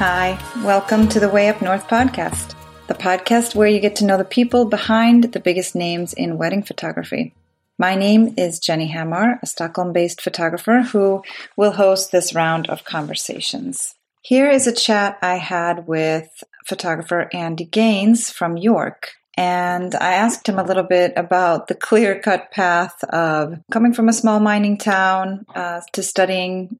[0.00, 2.54] Hi, welcome to the Way Up North podcast,
[2.86, 6.62] the podcast where you get to know the people behind the biggest names in wedding
[6.62, 7.34] photography.
[7.76, 11.22] My name is Jenny Hammar, a Stockholm based photographer who
[11.54, 13.94] will host this round of conversations.
[14.22, 16.30] Here is a chat I had with
[16.64, 19.10] photographer Andy Gaines from York.
[19.36, 24.08] And I asked him a little bit about the clear cut path of coming from
[24.08, 26.78] a small mining town uh, to studying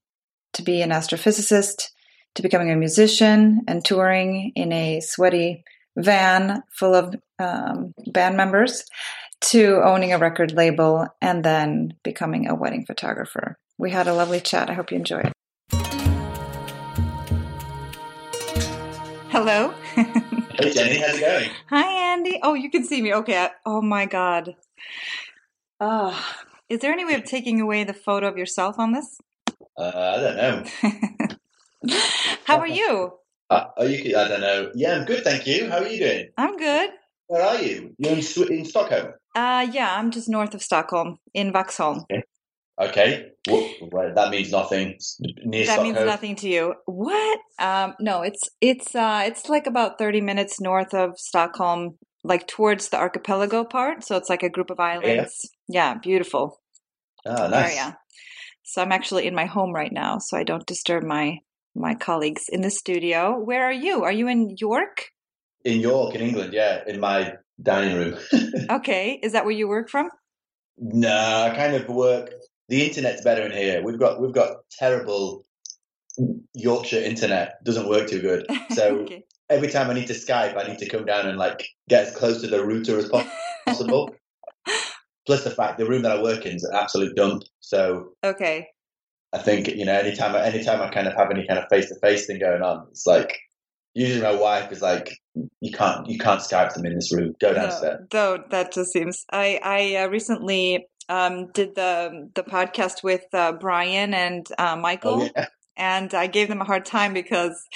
[0.55, 1.91] to be an astrophysicist,
[2.34, 5.65] to becoming a musician and touring in a sweaty
[5.97, 8.84] van full of um, band members,
[9.41, 13.59] to owning a record label and then becoming a wedding photographer.
[13.79, 14.69] We had a lovely chat.
[14.69, 15.33] I hope you enjoy it.
[19.30, 19.73] Hello.
[19.95, 21.51] hey Jenny, how's it going?
[21.69, 22.38] Hi Andy.
[22.43, 23.15] Oh, you can see me.
[23.15, 23.49] Okay.
[23.65, 24.57] Oh my God.
[25.79, 26.23] Oh,
[26.69, 29.19] is there any way of taking away the photo of yourself on this?
[29.79, 31.29] Uh, I don't know.
[32.45, 33.12] How are you?
[33.48, 34.16] Uh, are you?
[34.16, 34.70] I don't know.
[34.74, 35.68] Yeah, I'm good, thank you.
[35.68, 36.28] How are you doing?
[36.36, 36.90] I'm good.
[37.26, 37.95] Where are you?
[37.98, 39.12] You're in, in Stockholm.
[39.34, 42.04] Uh, yeah, I'm just north of Stockholm in Vaxholm.
[42.10, 42.23] Okay.
[42.80, 43.26] Okay.
[43.48, 44.98] Well, right, that means nothing.
[45.20, 45.95] Near that Stockholm.
[45.95, 46.74] means nothing to you.
[46.86, 47.40] What?
[47.58, 52.88] Um, no, it's it's uh, it's like about thirty minutes north of Stockholm, like towards
[52.88, 54.04] the archipelago part.
[54.04, 55.51] So it's like a group of islands.
[55.68, 56.60] Yeah, yeah beautiful.
[57.26, 57.76] Oh, nice.
[57.76, 57.98] Area.
[58.64, 61.40] So I'm actually in my home right now, so I don't disturb my
[61.74, 63.38] my colleagues in the studio.
[63.38, 64.03] Where are you?
[64.03, 65.10] Are you in York?
[65.65, 68.19] In York, in England, yeah, in my dining room.
[68.71, 70.09] okay, is that where you work from?
[70.78, 72.32] No, I kind of work.
[72.69, 73.82] The internet's better in here.
[73.82, 75.44] We've got we've got terrible
[76.54, 77.62] Yorkshire internet.
[77.65, 78.47] Doesn't work too good.
[78.71, 79.25] So okay.
[79.48, 82.16] every time I need to Skype, I need to come down and like get as
[82.16, 83.10] close to the router as
[83.66, 84.15] possible.
[85.26, 87.43] Plus the fact the room that I work in is an absolute dump.
[87.59, 88.69] So okay,
[89.32, 91.94] I think you know anytime anytime I kind of have any kind of face to
[92.00, 93.38] face thing going on, it's like
[93.94, 95.18] usually my wife is like,
[95.60, 97.34] you can't you can't Skype them in this room.
[97.40, 98.06] Go downstairs.
[98.12, 99.24] No, no that just seems.
[99.30, 105.22] I I uh, recently um, did the the podcast with uh, Brian and uh, Michael.
[105.22, 105.46] Oh, yeah.
[105.80, 107.66] And I gave them a hard time because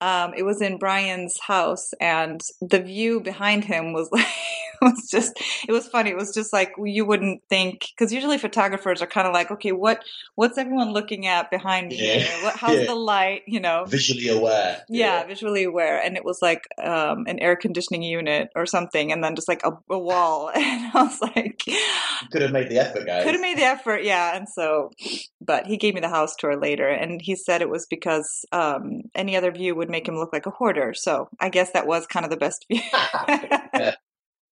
[0.00, 4.26] um, it was in Brian's house, and the view behind him was like
[4.80, 6.10] was just it was funny.
[6.10, 9.72] It was just like you wouldn't think because usually photographers are kind of like, okay,
[9.72, 10.04] what
[10.34, 12.42] what's everyone looking at behind me yeah.
[12.42, 12.86] What, how's yeah.
[12.86, 13.42] the light?
[13.46, 14.82] You know, visually aware.
[14.88, 19.12] Yeah, yeah, visually aware, and it was like um, an air conditioning unit or something,
[19.12, 21.62] and then just like a, a wall, and I was like,
[22.30, 23.24] could have made the effort, guys.
[23.24, 24.36] Could have made the effort, yeah.
[24.36, 24.90] And so,
[25.40, 29.00] but he gave me the house tour later, and he said it was because um,
[29.14, 30.92] any other view would make him look like a hoarder.
[30.94, 32.82] So I guess that was kind of the best view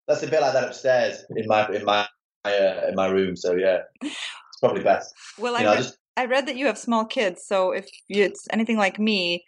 [0.07, 2.07] that's a bit like that upstairs in my in my
[2.45, 3.37] uh, in my room.
[3.37, 5.15] So yeah, it's probably best.
[5.39, 5.99] Well, you I, know, read, just...
[6.17, 9.45] I read that you have small kids, so if it's anything like me,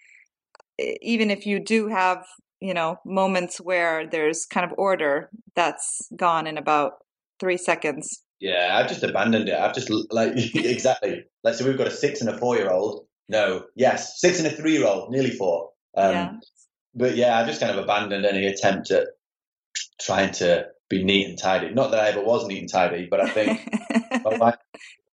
[0.78, 2.24] even if you do have
[2.60, 6.94] you know moments where there's kind of order, that's gone in about
[7.38, 8.22] three seconds.
[8.40, 9.54] Yeah, I've just abandoned it.
[9.54, 13.05] I've just like exactly like so we've got a six and a four year old.
[13.28, 15.70] No, yes, six and a three year old, nearly four.
[15.96, 16.32] Um, yeah.
[16.94, 19.08] But yeah, I've just kind of abandoned any attempt at
[20.00, 21.74] trying to be neat and tidy.
[21.74, 23.68] Not that I ever was neat and tidy, but I think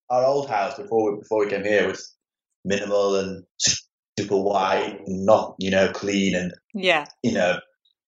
[0.10, 2.16] our old house before we, before we came here was
[2.64, 7.60] minimal and super white, and not you know clean and yeah, you know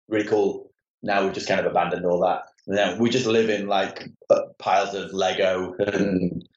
[0.08, 0.72] really cool.
[1.02, 2.44] Now we've just kind of abandoned all that.
[2.68, 6.48] And we just live in like uh, piles of Lego and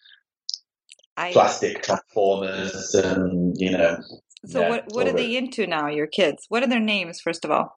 [1.19, 3.99] I, plastic transformers, and you know.
[4.47, 5.89] So yeah, what what are they into now?
[5.89, 6.47] Your kids?
[6.49, 7.21] What are their names?
[7.21, 7.77] First of all.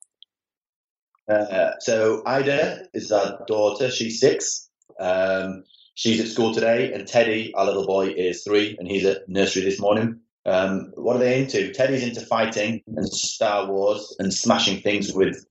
[1.29, 3.89] Uh, so Ida is our daughter.
[3.89, 4.69] She's six.
[4.99, 5.63] Um,
[5.95, 9.63] she's at school today, and Teddy, our little boy, is three, and he's at nursery
[9.63, 10.19] this morning.
[10.45, 11.71] Um, what are they into?
[11.71, 15.45] Teddy's into fighting and Star Wars and smashing things with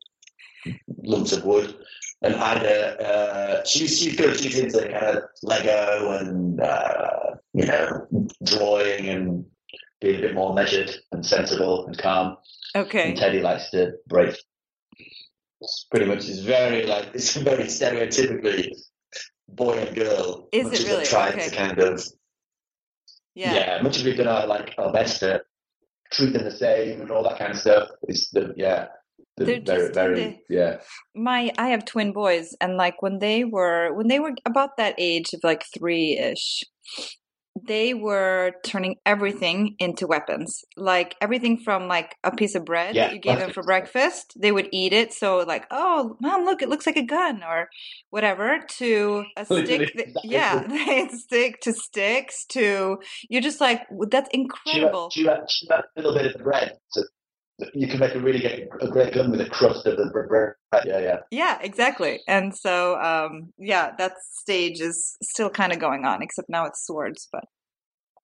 [1.03, 1.75] lumps of wood.
[2.23, 4.39] And Ida, uh, she's she's good.
[4.39, 8.07] She's into kind of Lego and uh, you know
[8.45, 9.45] drawing and
[10.01, 12.37] being a bit more measured and sensible and calm.
[12.75, 13.11] Okay.
[13.11, 14.37] And Teddy likes to break
[15.91, 18.73] pretty much is very like it's very stereotypically
[19.49, 20.49] boy and girl.
[20.53, 21.05] Is it really?
[21.05, 21.49] Trying okay.
[21.49, 22.05] to kind of
[23.35, 23.55] yeah.
[23.55, 25.43] yeah, much as we've done our like our best to
[26.13, 27.89] treat them the same and all that kind of stuff.
[28.09, 28.89] Is the yeah.
[29.37, 30.81] They're very, very, yeah.
[31.15, 34.95] My, I have twin boys, and like when they were when they were about that
[34.99, 36.63] age of like three ish,
[37.67, 40.65] they were turning everything into weapons.
[40.77, 44.35] Like everything from like a piece of bread yeah, that you gave them for breakfast,
[44.39, 45.13] they would eat it.
[45.13, 47.69] So like, oh, mom, look, it looks like a gun or
[48.11, 48.61] whatever.
[48.79, 52.45] To a stick, that, yeah, they stick to sticks.
[52.51, 52.99] To
[53.29, 55.11] you're just like, that's incredible.
[55.11, 56.79] Chew, chew, chew a little bit of bread.
[56.89, 57.03] So
[57.75, 60.55] you can make a really get a great gun with a crust of the bread.
[60.85, 61.17] Yeah, yeah.
[61.31, 62.21] Yeah, exactly.
[62.29, 66.87] And so, um, yeah, that stage is still kind of going on, except now it's
[66.87, 67.29] swords.
[67.33, 67.45] But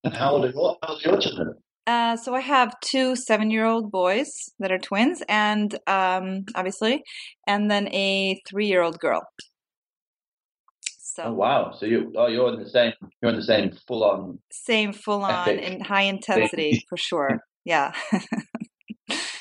[0.04, 1.54] and how old are your, how old are your children?
[1.86, 7.02] Uh, so I have two seven-year-old boys that are twins, and um, obviously,
[7.46, 9.22] and then a three-year-old girl.
[11.16, 11.72] So oh, wow!
[11.78, 12.92] So you oh you're in the same
[13.22, 17.40] you're in the same full-on same full-on and high intensity for sure.
[17.64, 17.92] Yeah.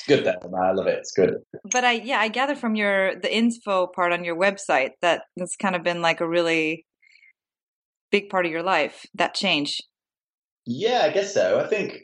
[0.06, 0.58] good though.
[0.58, 1.00] I love it.
[1.00, 1.36] It's good.
[1.72, 5.56] But I yeah I gather from your the info part on your website that it's
[5.56, 6.86] kind of been like a really
[8.12, 9.82] big part of your life that change.
[10.66, 11.60] Yeah, I guess so.
[11.60, 12.04] I think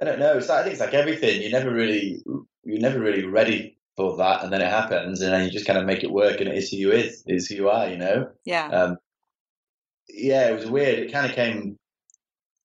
[0.00, 0.36] I don't know.
[0.36, 1.40] It's like, I think it's like everything.
[1.42, 2.22] You never really,
[2.64, 5.78] you're never really ready for that, and then it happens, and then you just kind
[5.78, 7.88] of make it work, and it is who you is, is who you are.
[7.88, 8.30] You know.
[8.44, 8.66] Yeah.
[8.66, 8.96] Um,
[10.08, 10.98] yeah, it was weird.
[10.98, 11.78] It kind of came.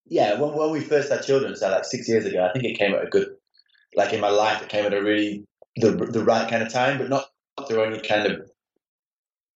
[0.08, 2.80] Yeah, when when we first had children, so like six years ago, I think it
[2.80, 3.28] came at a good,
[4.00, 6.98] like in my life, it came at a really the the right kind of time,
[6.98, 7.26] but not
[7.68, 8.50] through any kind of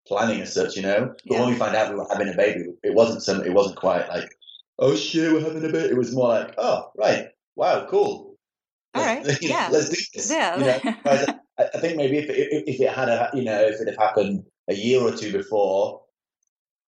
[0.06, 1.06] planning as such, you know.
[1.06, 1.40] But yeah.
[1.40, 3.42] when we found out we were having a baby, it wasn't some.
[3.42, 4.28] It wasn't quite like,
[4.78, 5.88] oh shit, we're having a baby.
[5.88, 8.36] It was more like, oh right, wow, cool.
[8.94, 9.26] All right.
[9.42, 9.70] yeah.
[9.72, 10.30] Let's do this.
[10.30, 10.56] Yeah.
[10.56, 10.94] You know?
[11.06, 13.98] I, I think maybe if it, if it had a, you know, if it had
[13.98, 16.02] happened a year or two before,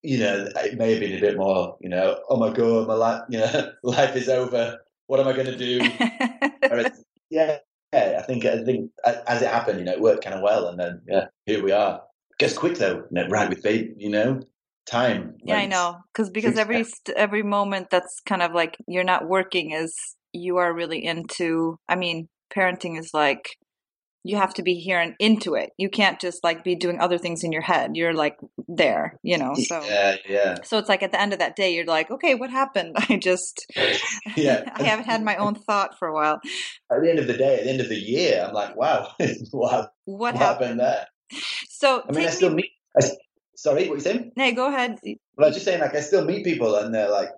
[0.02, 2.94] you know, it may have been a bit more, you know, oh my god, my
[2.94, 4.78] life, you know, life is over.
[5.08, 5.80] What am I going to do?
[7.30, 7.58] yeah,
[7.92, 8.90] yeah, I think I think
[9.26, 11.72] as it happened, you know, it worked kind of well, and then yeah, here we
[11.72, 12.02] are.
[12.30, 14.40] It gets quick though, right with baby, you know,
[14.86, 15.36] time.
[15.44, 16.84] Yeah, I know, because because every
[17.14, 19.94] every moment that's kind of like you're not working is
[20.36, 23.56] you are really into i mean parenting is like
[24.22, 27.18] you have to be here and into it you can't just like be doing other
[27.18, 28.36] things in your head you're like
[28.68, 31.74] there you know so yeah yeah so it's like at the end of that day
[31.74, 33.66] you're like okay what happened i just
[34.36, 36.40] yeah i haven't had my own thought for a while
[36.90, 39.08] at the end of the day at the end of the year i'm like wow
[39.50, 40.80] what, what, happened?
[40.80, 41.06] happened there
[41.68, 43.10] so i mean i still me- meet I,
[43.56, 44.98] sorry what you saying no go ahead
[45.36, 47.30] well i was just saying like i still meet people and they're like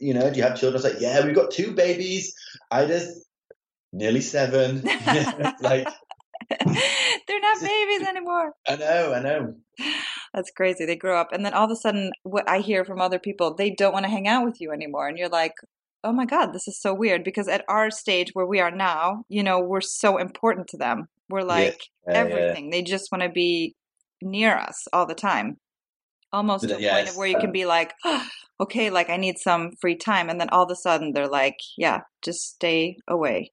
[0.00, 0.74] you know, do you have children?
[0.74, 2.34] I was like, yeah, we've got two babies.
[2.70, 3.26] Ida's
[3.92, 4.82] nearly seven.
[5.60, 5.88] like,
[7.26, 8.52] they're not babies anymore.
[8.68, 9.54] I know, I know.
[10.32, 10.84] That's crazy.
[10.84, 13.54] They grow up, and then all of a sudden, what I hear from other people,
[13.54, 15.54] they don't want to hang out with you anymore, and you're like,
[16.02, 17.24] oh my god, this is so weird.
[17.24, 21.08] Because at our stage where we are now, you know, we're so important to them.
[21.28, 22.66] We're like yeah, everything.
[22.66, 22.70] Yeah.
[22.72, 23.74] They just want to be
[24.22, 25.58] near us all the time
[26.34, 26.94] almost to a yes.
[26.94, 28.26] point of where you uh can be like, oh,
[28.60, 31.56] okay, like I need some free time, and then all of a sudden they're like,
[31.78, 33.52] yeah, just stay away.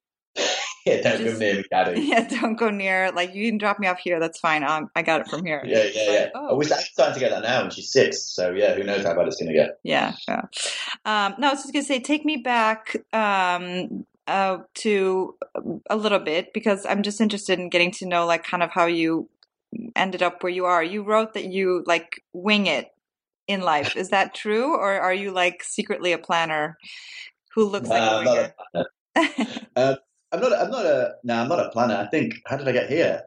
[0.85, 2.01] yeah, don't just, go near me, Daddy.
[2.11, 3.11] Yeah, don't go near.
[3.11, 4.19] Like you can drop me off here.
[4.19, 4.63] That's fine.
[4.63, 5.63] Um, I got it from here.
[5.65, 6.19] yeah, yeah, yeah.
[6.19, 6.57] Like, oh.
[6.57, 8.21] We're starting to get that now, and she's six.
[8.21, 9.79] So yeah, who knows how bad it's going to get?
[9.83, 10.41] Yeah, yeah.
[11.05, 15.35] Um, no, I was just going to say, take me back um, uh, to
[15.89, 18.85] a little bit because I'm just interested in getting to know, like, kind of how
[18.85, 19.29] you
[19.95, 20.83] ended up where you are.
[20.83, 22.91] You wrote that you like wing it
[23.47, 23.95] in life.
[23.95, 26.77] Is that true, or are you like secretly a planner
[27.53, 29.65] who looks like a winger?
[29.75, 29.95] uh,
[30.31, 30.53] I'm not.
[30.53, 31.15] I'm not a.
[31.23, 31.95] No, I'm not a planner.
[31.95, 32.35] I think.
[32.45, 33.23] How did I get here?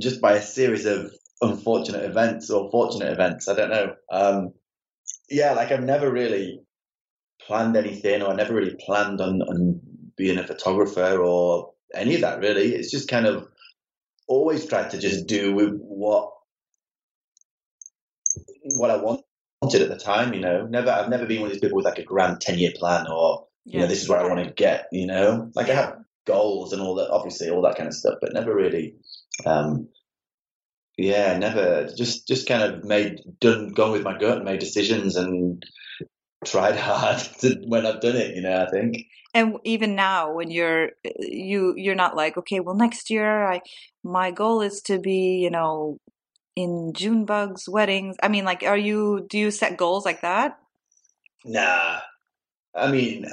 [0.00, 3.48] Just by a series of unfortunate events or fortunate events.
[3.48, 3.94] I don't know.
[4.10, 4.52] Um,
[5.28, 6.60] yeah, like I've never really
[7.46, 9.80] planned anything, or I never really planned on, on
[10.16, 12.40] being a photographer or any of that.
[12.40, 13.48] Really, it's just kind of
[14.28, 16.30] always tried to just do with what
[18.76, 20.34] what I wanted at the time.
[20.34, 22.58] You know, never I've never been one of these people with like a grand ten
[22.58, 23.74] year plan or yeah.
[23.74, 24.88] you know this is where I want to get.
[24.92, 28.14] You know, like I have goals and all that, obviously all that kind of stuff,
[28.20, 28.94] but never really.
[29.44, 29.88] Um,
[30.96, 35.16] yeah, never just just kind of made done gone with my gut and made decisions
[35.16, 35.64] and
[36.44, 38.36] tried hard to, when I've done it.
[38.36, 42.74] You know, I think and even now when you're you you're not like okay well
[42.74, 43.60] next year i
[44.04, 45.98] my goal is to be you know
[46.54, 50.58] in Junebug weddings i mean like are you do you set goals like that
[51.44, 52.00] nah
[52.74, 53.26] i mean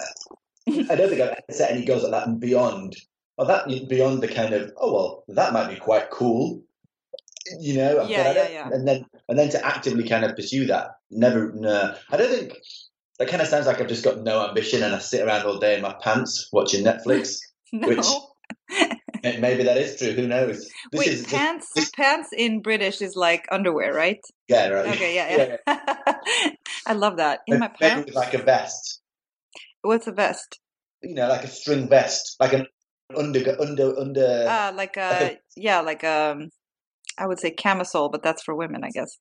[0.90, 2.96] i don't think I've set any goals like that and beyond
[3.38, 6.62] well that beyond the kind of oh well that might be quite cool
[7.60, 8.70] you know yeah, yeah, yeah.
[8.72, 12.54] and then and then to actively kind of pursue that never no i don't think
[13.20, 15.60] that kind of sounds like I've just got no ambition and I sit around all
[15.60, 17.40] day in my pants watching Netflix.
[17.74, 17.88] no.
[17.88, 18.08] Which
[19.24, 20.14] maybe that is true.
[20.14, 20.70] Who knows?
[20.92, 24.22] This Wait, is, pants this, pants in British is like underwear, right?
[24.48, 24.96] Yeah, right.
[24.96, 25.76] Okay, yeah, yeah.
[26.08, 26.52] yeah.
[26.88, 27.42] I love that.
[27.46, 29.02] In my pants, like a vest.
[29.82, 30.60] What's a vest?
[31.02, 32.68] You know, like a string vest, like an
[33.16, 34.46] under under under.
[34.48, 36.50] Ah, uh, like a, like a yeah, like um,
[37.18, 39.18] I would say camisole, but that's for women, I guess.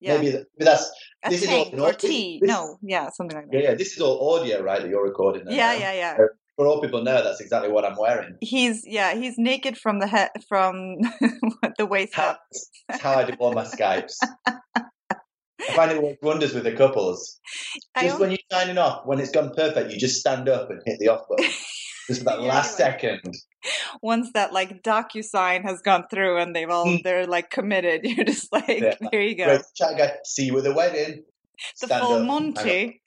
[0.00, 0.18] Yeah.
[0.18, 0.90] Maybe, that's
[1.24, 2.38] a this is all or tea.
[2.40, 3.56] This, no, yeah, something like that.
[3.56, 3.74] Yeah, yeah.
[3.74, 4.80] This is all audio, right?
[4.80, 5.42] That you're recording.
[5.48, 6.16] yeah, yeah, yeah.
[6.54, 8.36] for all people know, that's exactly what I'm wearing.
[8.40, 10.98] He's yeah, he's naked from the head from
[11.78, 12.40] the waist How, up.
[12.88, 14.14] that's how I do all my Skypes.
[15.60, 17.40] I find it works wonders with the couples.
[17.94, 20.80] I Just when you're signing off, when it's gone perfect, you just stand up and
[20.86, 21.50] hit the off button.
[22.08, 23.34] Just for that Yeah, last like- second.
[24.00, 27.02] once that like DocuSign has gone through and they've all Mm.
[27.02, 28.94] they're like committed, you're just like, Yeah.
[29.12, 29.44] there you go.
[29.44, 30.12] Great chat guy.
[30.24, 31.24] See you at the wedding.
[31.80, 33.02] The Stand full up, Monty.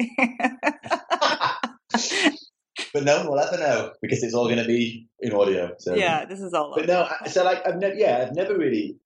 [2.94, 5.74] but no one will ever know because it's all going to be in audio.
[5.80, 5.96] So.
[5.96, 6.74] yeah, this is all.
[6.76, 8.98] But no, so like I've never, yeah, I've never really.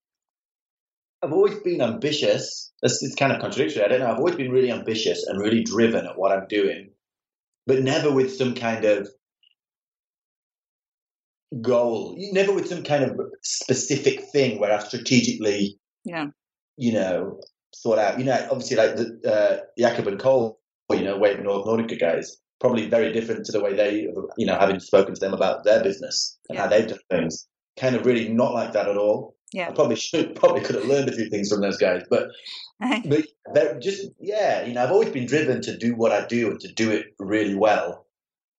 [1.24, 2.72] I've always been ambitious.
[2.82, 3.84] This is kind of contradictory.
[3.84, 4.12] I don't know.
[4.12, 6.92] I've always been really ambitious and really driven at what I'm doing,
[7.66, 9.10] but never with some kind of
[11.62, 12.16] goal.
[12.32, 16.28] Never with some kind of specific thing where I've strategically, Yeah.
[16.78, 17.40] you know,
[17.82, 18.20] thought out.
[18.20, 20.60] You know, obviously, like the uh, Jakob and Cole,
[20.92, 24.08] you know, Wave North Nordica guys, probably very different to the way they,
[24.38, 27.48] you know, having spoken to them about their business and how they've done things.
[27.78, 29.35] Kind of really not like that at all.
[29.56, 29.70] Yeah.
[29.70, 32.28] I probably should, probably could have learned a few things from those guys, but
[33.54, 36.60] but just yeah, you know, I've always been driven to do what I do and
[36.60, 38.06] to do it really well,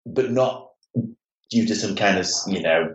[0.07, 0.71] but not
[1.51, 2.95] due to some kind of you know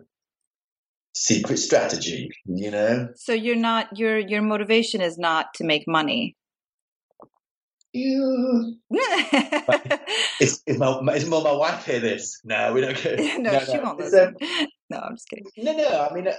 [1.15, 2.31] secret strategy.
[2.45, 6.35] You know, so you're not your your motivation is not to make money.
[7.93, 8.77] you.
[10.39, 12.41] Is, is, my, is more my wife hear this?
[12.43, 13.15] No, we don't care.
[13.37, 14.35] no, she won't listen.
[14.41, 15.45] um, no, I'm just kidding.
[15.55, 16.07] No, no.
[16.09, 16.33] I mean, uh,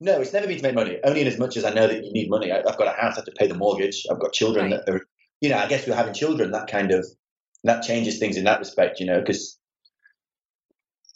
[0.00, 0.20] no.
[0.20, 0.98] It's never been to make money.
[1.04, 2.52] Only in as much as I know that you need money.
[2.52, 3.14] I, I've got a house.
[3.14, 4.06] I have to pay the mortgage.
[4.10, 4.80] I've got children Right.
[4.84, 5.00] that are.
[5.40, 6.50] You know, I guess we're having children.
[6.50, 7.06] That kind of
[7.64, 9.00] that changes things in that respect.
[9.00, 9.58] You know, because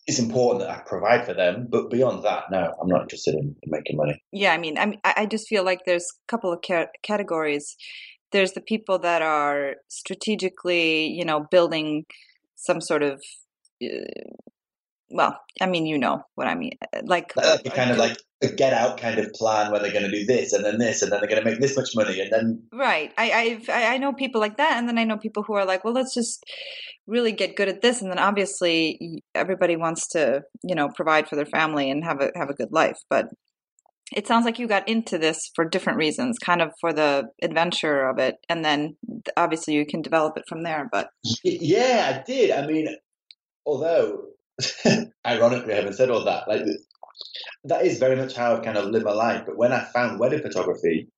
[0.07, 1.67] it's important that I provide for them.
[1.71, 4.23] But beyond that, no, I'm not interested in, in making money.
[4.33, 7.77] Yeah, I mean, I I just feel like there's a couple of ca- categories.
[8.33, 12.07] There's the people that are strategically, you know, building
[12.57, 13.23] some sort of,
[13.85, 13.89] uh,
[15.11, 18.49] well, I mean, you know what I mean, uh, like Like kind of like a
[18.49, 21.13] get out kind of plan where they're going to do this and then this and
[21.13, 23.13] then they're going to make this much money and then Right.
[23.19, 25.65] I I've, I I know people like that, and then I know people who are
[25.65, 26.45] like, well, let's just
[27.07, 31.37] really get good at this, and then obviously everybody wants to, you know, provide for
[31.37, 32.99] their family and have a have a good life.
[33.11, 33.29] But
[34.15, 38.09] it sounds like you got into this for different reasons, kind of for the adventure
[38.09, 38.97] of it, and then
[39.37, 40.89] obviously you can develop it from there.
[40.91, 41.11] But
[41.45, 42.51] Yeah, I did.
[42.51, 42.89] I mean,
[43.67, 44.25] although
[45.27, 46.49] ironically, I haven't said all that.
[46.49, 46.63] Like
[47.64, 49.43] that is very much how I've kind of lived my life.
[49.47, 51.09] But when I found wedding photography,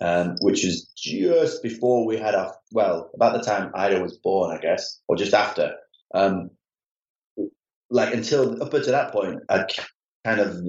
[0.00, 4.56] um, which is just before we had our well, about the time Ida was born,
[4.56, 5.76] I guess, or just after.
[6.14, 6.50] Um,
[7.90, 9.70] like until up until that point, I'd
[10.24, 10.64] kind of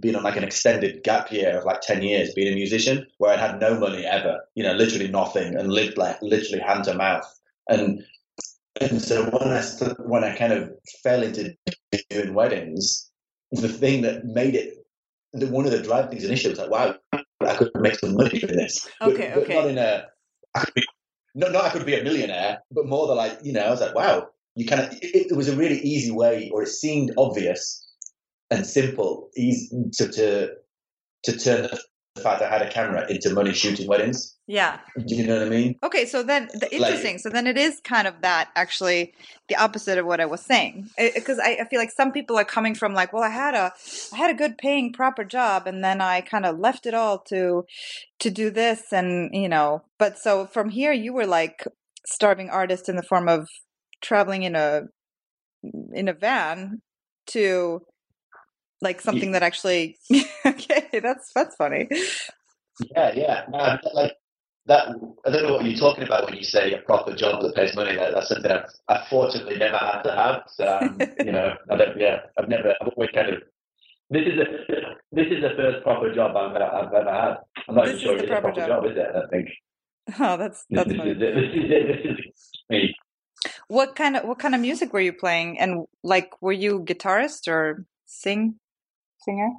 [0.00, 3.32] been on like an extended gap year of like 10 years being a musician where
[3.32, 6.94] I'd had no money ever, you know, literally nothing and lived like literally hand to
[6.94, 7.26] mouth.
[7.68, 8.04] And
[8.80, 9.62] and so when I
[10.04, 10.70] when I kind of
[11.02, 11.56] fell into
[12.10, 13.05] doing weddings,
[13.52, 14.74] the thing that made it
[15.32, 18.40] the, one of the driving things initially was like, wow, I could make some money
[18.40, 18.88] from this.
[19.00, 19.54] But- Okay, but okay.
[19.54, 20.06] Not in a,
[20.54, 20.84] I could be,
[21.34, 23.80] not not I could be a millionaire, but more than like you know, I was
[23.80, 24.92] like, wow, you kind of.
[25.02, 27.84] It, it was a really easy way, or it seemed obvious
[28.50, 30.48] and simple, easy to to
[31.24, 31.68] to turn
[32.16, 34.34] the fact I had a camera into money shooting weddings.
[34.46, 35.76] yeah, Do you know what I mean?
[35.82, 36.06] okay.
[36.06, 37.18] So then the interesting.
[37.18, 39.12] so then it is kind of that actually
[39.48, 42.44] the opposite of what I was saying because I, I feel like some people are
[42.44, 43.72] coming from like, well, I had a
[44.12, 47.18] I had a good paying proper job and then I kind of left it all
[47.28, 47.64] to
[48.20, 49.82] to do this and you know.
[49.98, 51.64] But so from here, you were like
[52.06, 53.48] starving artist in the form of
[54.00, 54.82] traveling in a
[55.92, 56.80] in a van
[57.28, 57.82] to
[58.82, 59.98] like something that actually
[60.46, 61.88] okay that's that's funny
[62.94, 63.44] Yeah, yeah.
[63.48, 64.12] No, I- like
[64.66, 64.88] that.
[65.24, 67.74] I don't know what you're talking about when you say a proper job that pays
[67.74, 67.96] money.
[67.96, 70.42] That, that's something I've, I've fortunately never had to have.
[70.48, 71.98] So um, you know, I don't.
[71.98, 72.74] Yeah, I've never.
[72.80, 73.42] I've always kind of.
[74.10, 74.44] This is a
[75.12, 77.36] this is the first proper job I've, I've ever had.
[77.68, 78.82] I'm not This even sure it's a proper proper job.
[78.82, 78.90] job.
[78.92, 79.08] is it?
[79.16, 79.48] I think.
[80.20, 81.34] oh that's that's this funny is it.
[81.34, 81.86] This is it.
[81.88, 82.24] This is
[82.68, 82.94] me.
[83.68, 87.48] what kind of what kind of music were you playing and like were you guitarist
[87.48, 88.56] or sing
[89.26, 89.50] singer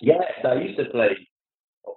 [0.00, 1.16] Yes, I used to play.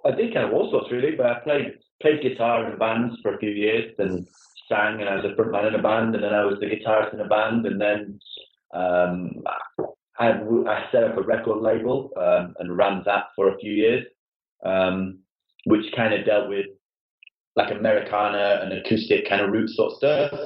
[0.04, 3.34] I did kind of all sorts really, but I played played guitar in bands for
[3.34, 4.26] a few years, and
[4.68, 6.66] sang, and I was a front man in a band, and then I was the
[6.66, 8.20] guitarist in a band, and then
[8.72, 9.30] um,
[10.18, 14.04] I, I set up a record label um, and ran that for a few years,
[14.64, 15.18] um,
[15.64, 16.66] which kind of dealt with
[17.56, 20.40] like Americana and acoustic kind of root sort of stuff.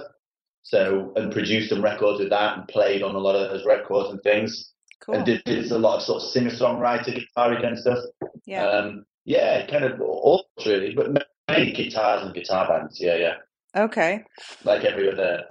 [0.63, 4.11] So and produced some records with that, and played on a lot of those records
[4.11, 4.72] and things
[5.03, 7.99] cool and did, did a lot of sort of singer songwriter guitar kind of stuff.
[8.47, 13.01] yeah Um, yeah, kind of all really, but mainly guitars and guitar bands.
[13.01, 13.35] Yeah, yeah,
[13.77, 14.25] okay
[14.65, 15.45] like every other,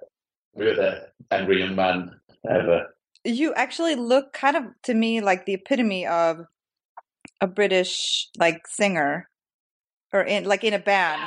[0.55, 2.95] every other angry young man ever.
[3.23, 6.45] You actually look kind of to me like the epitome of
[7.39, 9.29] a British like singer
[10.13, 11.21] or in like in a band.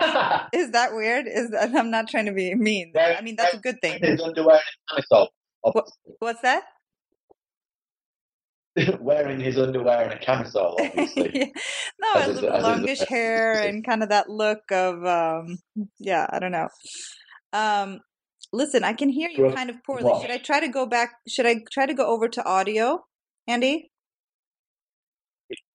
[0.53, 1.27] Is that weird?
[1.27, 2.93] Is that, I'm not trying to be mean.
[2.97, 4.03] I mean that's a good thing.
[4.23, 5.29] Underwear and camisole.
[6.19, 6.65] What's that?
[9.01, 11.31] Wearing his underwear and a camisole, obviously.
[11.35, 11.47] Yeah.
[12.01, 15.05] No, As a is- little as longish as hair and kind of that look of
[15.05, 15.59] um
[15.99, 16.69] yeah, I don't know.
[17.53, 18.01] Um
[18.53, 20.05] listen, I can hear you kind of poorly.
[20.05, 20.23] what?
[20.23, 23.05] Should I try to go back should I try to go over to audio,
[23.47, 23.91] Andy?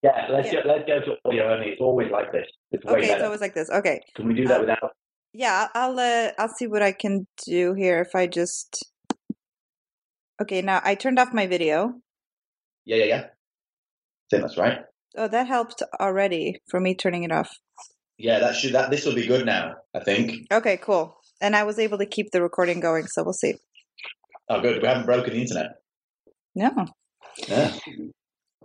[0.03, 0.63] Yeah, let's Yeah.
[0.63, 0.69] go.
[0.69, 1.67] Let's go to audio only.
[1.67, 2.47] It's always like this.
[2.71, 3.69] It's Okay, it's always like this.
[3.69, 4.01] Okay.
[4.15, 4.91] Can we do that uh, without?
[5.33, 8.85] Yeah, I'll uh, I'll see what I can do here if I just
[10.41, 11.93] Okay, now I turned off my video.
[12.89, 13.25] Yeah, yeah, yeah.
[14.31, 14.79] That's right.
[15.15, 17.51] Oh, that helped already for me turning it off.
[18.17, 18.73] Yeah, that should.
[18.73, 19.75] That this will be good now.
[19.93, 20.47] I think.
[20.51, 21.15] Okay, cool.
[21.39, 23.53] And I was able to keep the recording going, so we'll see.
[24.49, 24.81] Oh, good.
[24.81, 25.75] We haven't broken the internet.
[26.55, 26.87] No.
[27.47, 27.75] Yeah.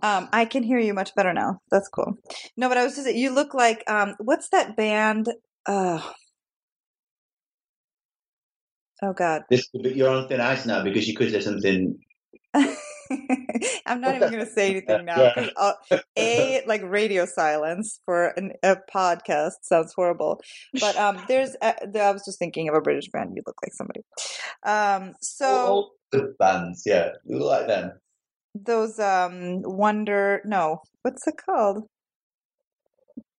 [0.01, 1.59] Um, I can hear you much better now.
[1.69, 2.17] That's cool.
[2.57, 5.27] No, but I was just you look like um what's that band?
[5.67, 6.01] Uh
[9.03, 9.43] Oh god.
[9.51, 11.99] This could be, you're on thin ice now because you could say something.
[13.85, 15.73] I'm not even going to say anything now uh,
[16.17, 20.41] a like radio silence for an, a podcast sounds horrible.
[20.79, 23.33] But um, there's uh, I was just thinking of a British band.
[23.35, 24.01] You look like somebody.
[24.65, 27.91] Um, so all the bands, yeah, you look like them.
[28.53, 31.83] those um Wonder no, what's it called?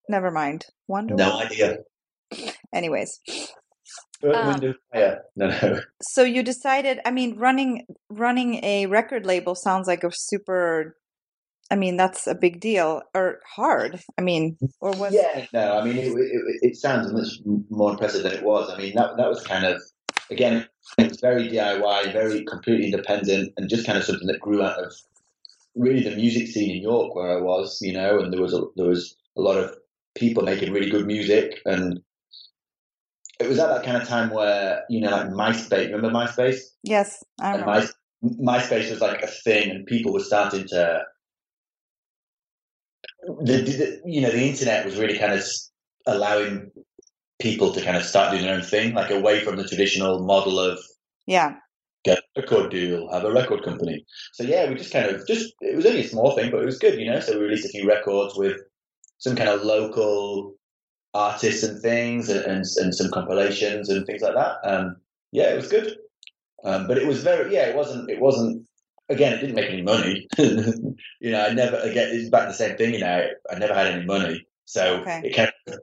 [0.08, 0.66] Never mind.
[0.86, 1.14] Wonder.
[1.14, 1.78] No idea.
[2.72, 3.20] Anyways,
[4.22, 5.22] Um, Wind, and Fire.
[5.36, 5.80] No, no.
[6.02, 7.00] so you decided.
[7.04, 10.96] I mean, running running a record label sounds like a super.
[11.70, 14.00] I mean, that's a big deal or hard.
[14.16, 15.78] I mean, or was Yeah, no.
[15.78, 17.40] I mean, it, it, it sounds much
[17.70, 18.70] more impressive than it was.
[18.70, 19.82] I mean, that that was kind of
[20.30, 20.66] again,
[20.98, 24.82] it was very DIY, very completely independent, and just kind of something that grew out
[24.82, 24.94] of
[25.74, 28.62] really the music scene in York where I was, you know, and there was a,
[28.76, 29.74] there was a lot of
[30.14, 32.00] people making really good music, and
[33.38, 35.92] it was at that kind of time where you know, like MySpace.
[35.92, 36.60] Remember MySpace?
[36.82, 37.88] Yes, I remember.
[38.22, 41.02] My, MySpace was like a thing, and people were starting to.
[43.40, 45.44] The, the you know the internet was really kind of
[46.06, 46.70] allowing
[47.40, 50.58] people to kind of start doing their own thing, like away from the traditional model
[50.58, 50.78] of
[51.26, 51.56] Yeah,
[52.04, 54.04] get a record deal, have a record company.
[54.32, 56.66] So yeah, we just kind of just it was only a small thing, but it
[56.66, 57.20] was good, you know.
[57.20, 58.56] So we released a few records with
[59.18, 60.55] some kind of local
[61.16, 64.56] artists and things, and and, and some compilations and things like that.
[64.64, 64.96] Um,
[65.32, 65.96] yeah, it was good,
[66.64, 68.66] um, but it was very yeah, it wasn't it wasn't.
[69.08, 70.26] Again, it didn't make any money.
[70.38, 72.08] you know, I never again.
[72.12, 72.94] It's back to the same thing.
[72.94, 75.20] You know, I never had any money, so Okay.
[75.24, 75.78] it kind of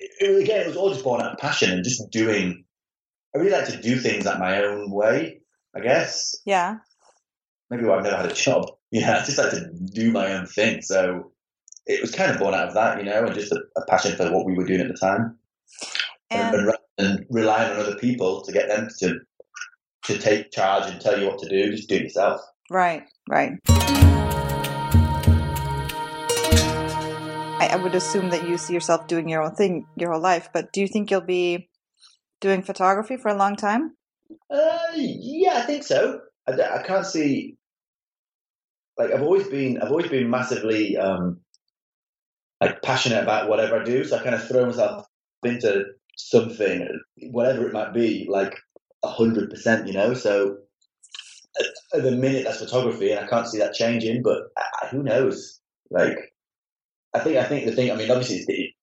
[0.00, 2.64] it, again, it was all just born out of passion and just doing.
[3.34, 5.40] I really like to do things at my own way.
[5.74, 6.78] I guess yeah.
[7.70, 8.66] maybe why I've never had a job.
[8.92, 10.82] Yeah, I just like to do my own thing.
[10.82, 11.29] So
[11.90, 14.16] it was kind of born out of that, you know, and just a, a passion
[14.16, 15.36] for what we were doing at the time,
[16.30, 19.18] and, And and, relying on other people to get them to
[20.04, 21.70] to take charge and tell you what to do.
[21.70, 22.40] Just do it yourself.
[22.70, 23.52] right, right.
[27.58, 30.48] I, I would assume that you see yourself doing your own thing your whole life,
[30.54, 31.68] but do you think you'll be
[32.40, 33.96] doing photography for a long time?
[34.48, 36.20] Uh, yeah, I think so.
[36.46, 37.56] I can't see.
[38.96, 41.40] Like I've always been, I've always been massively um,
[42.60, 44.04] like passionate about whatever I do.
[44.04, 45.06] So I kind of throw myself
[45.44, 45.84] into
[46.16, 46.88] something,
[47.30, 48.54] whatever it might be, like
[49.02, 49.86] a hundred percent.
[49.86, 50.14] You know.
[50.14, 50.58] So
[51.94, 54.22] at, the minute that's photography, and I can't see that changing.
[54.22, 55.60] But uh, who knows?
[55.90, 56.16] Like,
[57.14, 57.90] I think, I think the thing.
[57.90, 58.74] I mean, obviously,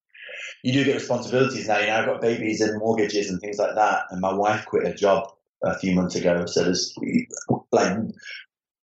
[0.64, 1.80] you do get responsibilities now.
[1.80, 4.88] You know, I've got babies and mortgages and things like that, and my wife quit
[4.88, 5.30] her job
[5.64, 6.46] a few months ago.
[6.46, 6.94] So there's
[7.72, 7.98] like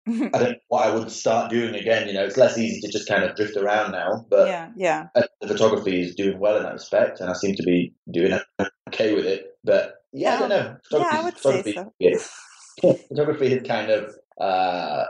[0.06, 2.08] I don't know what I would start doing again.
[2.08, 4.26] You know, it's less easy to just kind of drift around now.
[4.28, 5.06] But yeah, yeah.
[5.14, 8.38] uh, the photography is doing well in that respect, and I seem to be doing
[8.88, 9.56] okay with it.
[9.64, 10.76] But yeah, I don't know.
[10.90, 11.92] Yeah, I would say photography, so.
[12.82, 12.92] yeah.
[13.08, 14.14] photography is kind of.
[14.40, 15.04] Uh,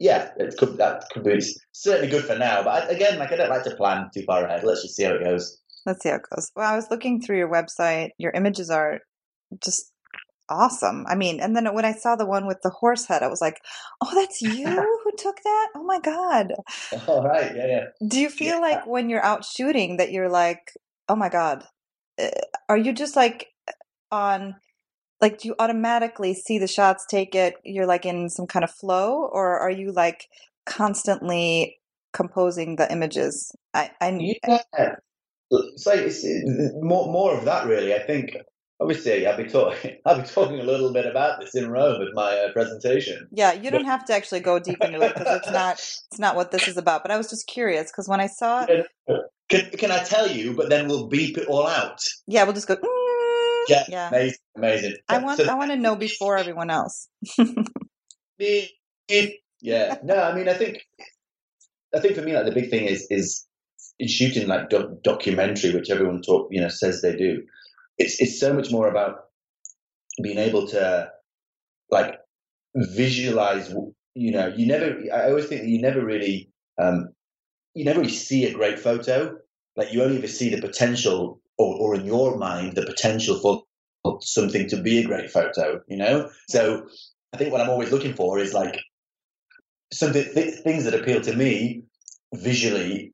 [0.00, 1.40] yeah, it could that could be
[1.72, 2.62] certainly good for now.
[2.64, 4.64] But I, again, like I don't like to plan too far ahead.
[4.64, 5.58] Let's just see how it goes.
[5.86, 6.50] Let's see how it goes.
[6.56, 8.10] Well, I was looking through your website.
[8.18, 9.00] Your images are
[9.62, 9.92] just
[10.48, 11.04] awesome.
[11.08, 13.40] I mean, and then when I saw the one with the horse head, I was
[13.40, 13.60] like,
[14.02, 14.66] "Oh, that's you
[15.04, 15.68] who took that?
[15.76, 16.52] Oh my god!"
[17.06, 17.84] All right, yeah, yeah.
[18.06, 18.60] Do you feel Yeah.
[18.60, 20.72] like when you're out shooting that you're like,
[21.08, 21.64] "Oh my god"?
[22.20, 22.28] Uh,
[22.68, 23.48] Are you just like
[24.12, 24.56] on
[25.20, 28.70] like do you automatically see the shots, take it, you're like in some kind of
[28.70, 30.28] flow or are you like
[30.66, 31.78] constantly
[32.12, 33.52] composing the images?
[33.74, 34.58] I I Yeah,
[35.50, 36.24] it's like it's
[36.82, 37.94] more more of that really.
[37.94, 38.36] I think
[38.80, 42.08] obviously I'll be talking I'll be talking a little bit about this in Rome at
[42.14, 43.28] my uh, presentation.
[43.32, 45.74] Yeah, you don't have to actually go deep into it because it's not
[46.10, 47.02] it's not what this is about.
[47.02, 48.86] But I was just curious because when I saw it,
[49.48, 50.54] Can, can I tell you?
[50.54, 52.00] But then we'll beep it all out.
[52.26, 52.76] yeah, we'll just go.
[52.76, 54.08] "Mm." Yeah, yeah.
[54.08, 54.94] amazing, amazing.
[55.08, 57.08] I want So- I want to know before everyone else.
[58.38, 58.70] beep,
[59.08, 59.40] beep.
[59.60, 60.82] Yeah, no, I mean, I think,
[61.94, 63.46] I think for me, like the big thing is is,
[63.98, 67.42] is shooting like doc- documentary, which everyone talk, you know, says they do.
[67.98, 69.26] It's it's so much more about
[70.22, 71.10] being able to
[71.90, 72.16] like
[72.76, 73.74] visualize.
[74.14, 74.98] You know, you never.
[75.12, 77.10] I always think that you never really, um,
[77.74, 79.36] you never really see a great photo.
[79.76, 83.64] Like you only ever see the potential, or, or in your mind, the potential for
[84.22, 85.80] something to be a great photo.
[85.88, 86.86] You know, so
[87.34, 88.80] I think what I'm always looking for is like
[89.92, 91.82] something th- things that appeal to me
[92.34, 93.12] visually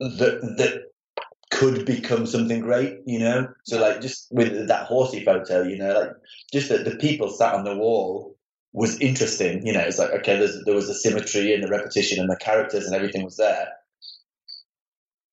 [0.00, 0.82] that that
[1.56, 3.48] could become something great, you know.
[3.64, 6.10] So like just with that horsey photo, you know, like
[6.52, 8.36] just that the people sat on the wall
[8.72, 9.66] was interesting.
[9.66, 12.86] You know, it's like okay, there was the symmetry and the repetition and the characters
[12.86, 13.68] and everything was there.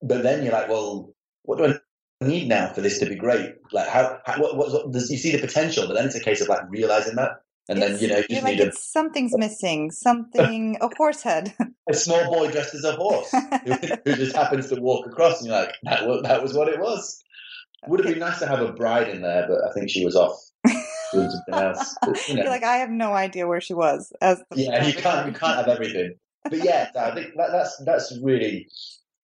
[0.01, 3.55] But then you're like, well, what do I need now for this to be great?
[3.71, 6.23] Like how, how what, what, what does you see the potential, but then it's a
[6.23, 7.31] case of like realizing that.
[7.69, 11.21] And then you know you just like need a, it's, something's missing, something a horse
[11.21, 11.53] head.
[11.89, 13.73] a small boy dressed as a horse who,
[14.05, 16.79] who just happens to walk across, and you're like, that was, that was what it
[16.79, 17.23] was.
[17.87, 20.15] Would have been nice to have a bride in there, but I think she was
[20.15, 20.37] off
[21.13, 21.95] doing something else.
[22.05, 24.11] But, you know, like I have no idea where she was.
[24.21, 26.15] As yeah, you can't you can't have everything.
[26.43, 28.67] But yeah, I think that, that's that's really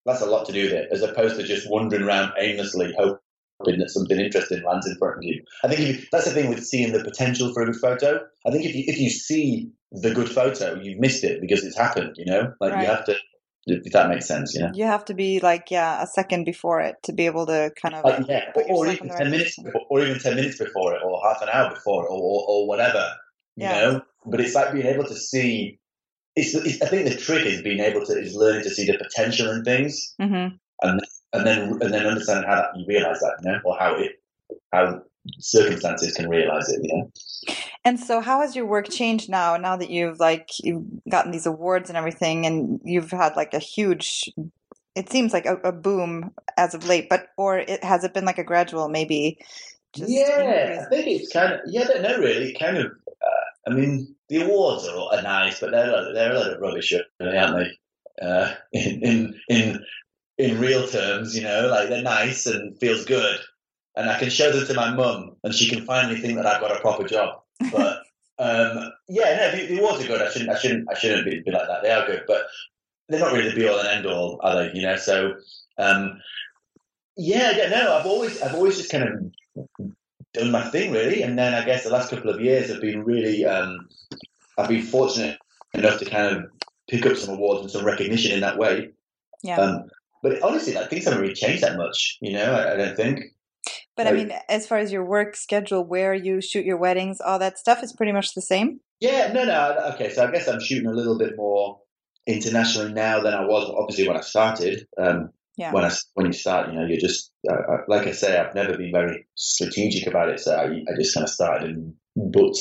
[0.05, 3.19] that's a lot to do with it, as opposed to just wandering around aimlessly hoping
[3.65, 5.43] that something interesting lands in front of you.
[5.63, 8.19] I think you, that's the thing with seeing the potential for a good photo.
[8.45, 11.77] I think if you if you see the good photo, you've missed it because it's
[11.77, 12.15] happened.
[12.17, 12.81] You know, like Right.
[12.81, 13.15] you have to.
[13.65, 14.71] If that makes sense, you know.
[14.73, 17.93] You have to be like yeah a second before it to be able to kind
[17.93, 21.21] of yeah, or, or even ten minutes, before, or even ten minutes before it, or
[21.23, 23.05] half an hour before it, or or, or whatever.
[23.57, 23.73] You Yeah.
[23.73, 25.79] know, but it's like being able to see.
[26.35, 26.81] It's, it's.
[26.81, 29.63] I think the trick is being able to is learning to see the potential in
[29.65, 30.47] things, hmm
[30.81, 31.01] and
[31.33, 34.21] then and then understand how that you realize that, you know, or how it
[34.71, 35.01] how
[35.39, 37.11] circumstances can realize it, you know.
[37.85, 39.57] And so, how has your work changed now?
[39.57, 43.59] Now that you've like you've gotten these awards and everything, and you've had like a
[43.59, 44.29] huge,
[44.95, 47.07] it seems like a, a boom as of late.
[47.09, 49.39] But or it has it been like a gradual, maybe?
[49.95, 50.85] Just yeah?
[50.85, 52.53] I think it's kind of yeah, I don't know really.
[52.53, 56.53] Kind of, uh, I mean, the awards are, are nice, but they're they're a lot
[56.53, 58.25] of rubbish, really, aren't they?
[58.25, 59.85] Uh, in in in
[60.39, 63.39] in real terms, you know, like they're nice and feels good,
[63.95, 66.61] and I can show them to my mum, and she can finally think that I've
[66.61, 67.41] got a proper job.
[67.71, 67.99] But
[68.39, 70.21] um, yeah, no, the, the awards are good.
[70.21, 71.83] I shouldn't I shouldn't I shouldn't be, be like that.
[71.83, 72.43] They are good, but
[73.09, 74.71] they're not really the be all and end all, are they?
[74.73, 75.35] You know, so.
[75.77, 76.19] Um,
[77.21, 77.97] yeah, I don't know.
[77.97, 79.77] I've always, I've always just kind of
[80.33, 83.03] done my thing really, and then I guess the last couple of years have been
[83.03, 83.45] really.
[83.45, 83.89] Um,
[84.57, 85.37] I've been fortunate
[85.73, 86.45] enough to kind of
[86.89, 88.91] pick up some awards and some recognition in that way.
[89.43, 89.57] Yeah.
[89.57, 89.89] Um,
[90.21, 92.17] but honestly, like things haven't really changed that much.
[92.21, 93.21] You know, I, I don't think.
[93.95, 97.37] But I mean, as far as your work schedule, where you shoot your weddings, all
[97.39, 98.79] that stuff is pretty much the same.
[99.01, 99.91] Yeah, no, no.
[99.93, 101.79] Okay, so I guess I'm shooting a little bit more
[102.25, 104.87] internationally now than I was obviously when I started.
[104.97, 105.73] Um, Yeah.
[105.73, 108.77] When I when you start, you know, you're just uh, like I say, I've never
[108.77, 112.59] been very strategic about it, so I, I just kind of started and booked,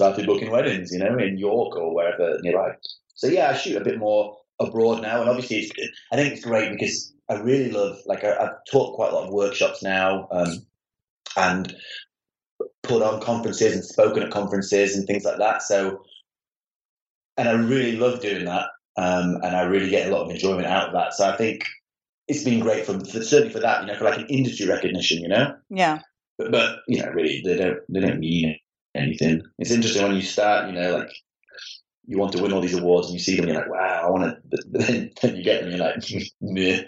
[0.00, 2.70] started booking weddings, you know, in York or wherever nearby.
[3.14, 5.72] So yeah, I shoot a bit more abroad now, and obviously, it's,
[6.12, 7.98] I think it's great because I really love.
[8.06, 10.66] Like I, I've taught quite a lot of workshops now, um,
[11.36, 11.74] and
[12.82, 15.62] put on conferences and spoken at conferences and things like that.
[15.62, 16.04] So,
[17.36, 20.66] and I really love doing that, um, and I really get a lot of enjoyment
[20.66, 21.14] out of that.
[21.14, 21.64] So I think
[22.28, 25.22] it's been great for, for certainly for that, you know, for like an industry recognition,
[25.22, 25.54] you know.
[25.70, 26.00] Yeah.
[26.38, 28.56] But, but you know, really, they don't they don't mean
[28.94, 29.42] anything.
[29.58, 31.10] It's interesting when you start, you know, like
[32.06, 34.02] you want to win all these awards and you see them, and you're like, wow,
[34.04, 34.60] I want to.
[34.70, 36.82] But then, then you get them, and you're like, meh.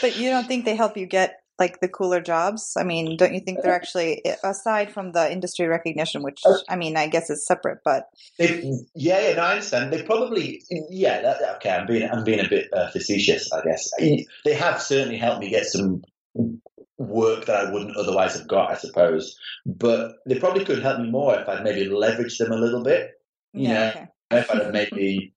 [0.00, 2.74] But you don't think they help you get like the cooler jobs?
[2.76, 6.96] I mean, don't you think they're actually aside from the industry recognition, which I mean,
[6.96, 8.62] I guess is separate, but They,
[8.94, 9.92] yeah, yeah, no, I understand.
[9.92, 11.70] They probably, yeah, that, okay.
[11.70, 13.90] I'm being, I'm being a bit uh, facetious, I guess.
[13.98, 16.02] They have certainly helped me get some
[16.98, 19.38] work that I wouldn't otherwise have got, I suppose.
[19.64, 23.12] But they probably could help me more if I'd maybe leveraged them a little bit.
[23.52, 24.08] You yeah, know, okay.
[24.36, 25.34] If I'd have maybe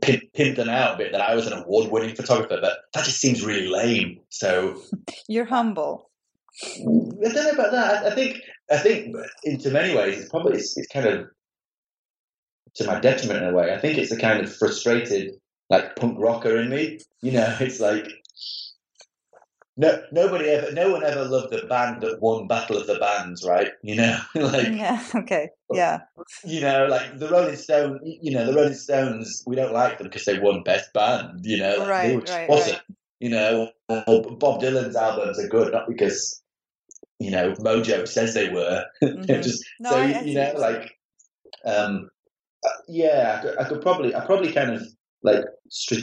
[0.00, 2.58] pimp, pimped them out a bit that I was an award-winning photographer.
[2.60, 4.20] But that just seems really lame.
[4.28, 4.80] So
[5.28, 6.10] You're humble.
[6.70, 8.04] I don't know about that.
[8.04, 8.38] I, I think
[8.70, 11.26] I think in too many ways it's probably it's, it's kind of
[12.76, 13.72] to my detriment in a way.
[13.72, 15.32] I think it's a kind of frustrated
[15.70, 17.00] like punk rocker in me.
[17.22, 18.06] You know, it's like
[19.76, 23.44] no, nobody ever, no one ever loved the band that won Battle of the Bands,
[23.44, 23.72] right?
[23.82, 26.00] You know, like yeah, okay, yeah,
[26.44, 28.00] you know, like the Rolling Stones.
[28.04, 29.42] You know, the Rolling Stones.
[29.46, 31.40] We don't like them because they won Best Band.
[31.44, 32.72] You know, Right, they were right, awesome.
[32.74, 32.82] right.
[33.20, 36.42] You know, Bob Dylan's albums are good not because
[37.18, 38.84] you know Mojo says they were.
[39.02, 39.42] Mhm.
[39.42, 40.80] just No, so I- I you know, what you're saying.
[40.82, 40.98] like,
[41.64, 42.10] um,
[42.64, 44.82] uh, yeah, I could, I could probably, I probably kind of
[45.22, 45.44] like,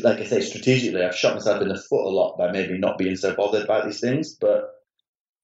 [0.04, 2.98] like I say, strategically, I've shot myself in the foot a lot by maybe not
[2.98, 4.36] being so bothered about these things.
[4.40, 4.70] But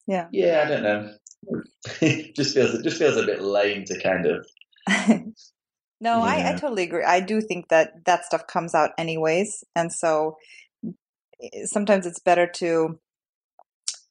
[0.07, 0.27] Yeah.
[0.31, 1.13] yeah, I don't know.
[2.01, 4.47] it just feels, it just feels a bit lame to kind of,
[6.01, 7.03] no, I, I totally agree.
[7.03, 10.37] I do think that that stuff comes out anyways, and so
[11.41, 12.99] eh, sometimes it's better to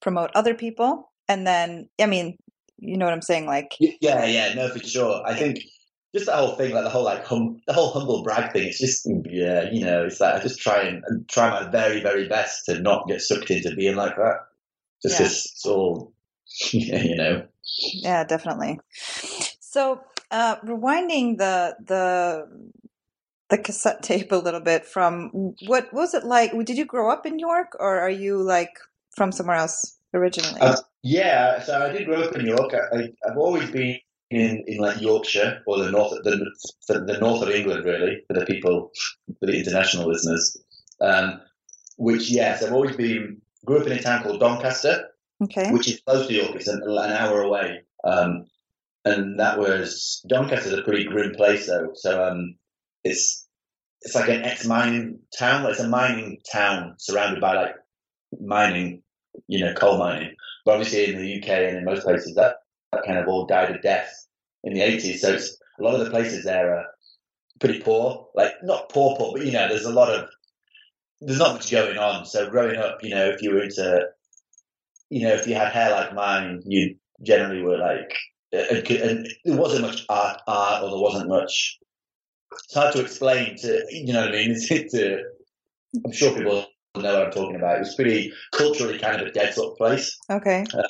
[0.01, 2.37] promote other people, and then I mean,
[2.79, 5.23] you know what I'm saying, like yeah, yeah, no, for sure.
[5.27, 5.61] I think
[6.16, 8.68] just that whole thing, like the whole like hum, the whole humble brag thing.
[8.68, 12.00] It's just, yeah, you know, it's like I just try and, and try my very,
[12.00, 14.46] very best to not get sucked into being like that.
[15.02, 15.26] Just Yeah.
[15.26, 16.14] it's all,
[16.72, 17.46] you know.
[17.92, 18.81] Yeah, definitely.
[19.61, 20.00] So,
[20.31, 22.72] uh, rewinding the the
[23.50, 26.52] the cassette tape a little bit from what was it like?
[26.64, 28.72] Did you grow up in York, or are you like
[29.14, 30.61] from somewhere else originally?
[30.62, 32.72] Uh, yeah, so I did grow up in York.
[32.72, 33.98] I, I, I've always been
[34.31, 36.51] in, in like Yorkshire or the north, the,
[36.89, 38.91] the, the north of England, really, for the people,
[39.41, 40.57] for the international listeners.
[41.01, 41.41] Um,
[41.97, 45.09] which, yes, I've always been, grew up in a town called Doncaster,
[45.43, 45.71] okay.
[45.73, 46.57] which is close to York.
[46.57, 47.83] It's an, an hour away.
[48.05, 48.47] Um,
[49.05, 51.91] and that was, Doncaster's a pretty grim place, though.
[51.95, 52.57] So um,
[53.05, 53.47] it's
[54.03, 55.62] it's like an ex-mining town.
[55.62, 57.75] Like it's a mining town surrounded by like
[58.41, 59.03] mining,
[59.49, 60.37] you know, coal mining.
[60.65, 62.57] But obviously in the UK and in most places that
[63.05, 64.27] kind of all died a death
[64.65, 65.19] in the 80s.
[65.19, 66.87] So it's, a lot of the places there are
[67.61, 68.29] pretty poor.
[68.35, 70.29] Like not poor, poor, but you know, there's a lot of
[71.21, 72.25] there's not much going on.
[72.27, 74.07] So growing up, you know, if you were into,
[75.11, 78.13] you know, if you had hair like mine, you generally were like,
[78.55, 81.79] uh, and, and there wasn't much art, art, or there wasn't much.
[82.53, 84.51] It's hard to explain to, you know what I mean?
[84.57, 85.19] It's, it's a,
[86.05, 87.77] I'm sure people know what I'm talking about.
[87.77, 90.19] It was pretty culturally kind of a dead sort of place.
[90.31, 90.65] Okay.
[90.73, 90.83] Uh,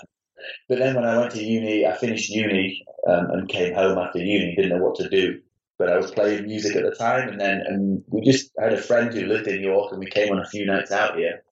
[0.68, 4.18] But then when I went to uni, I finished uni um, and came home after
[4.18, 5.40] uni, didn't know what to do.
[5.79, 8.72] But I was playing music at the time, and then and we just I had
[8.72, 11.42] a friend who lived in York, and we came on a few nights out here.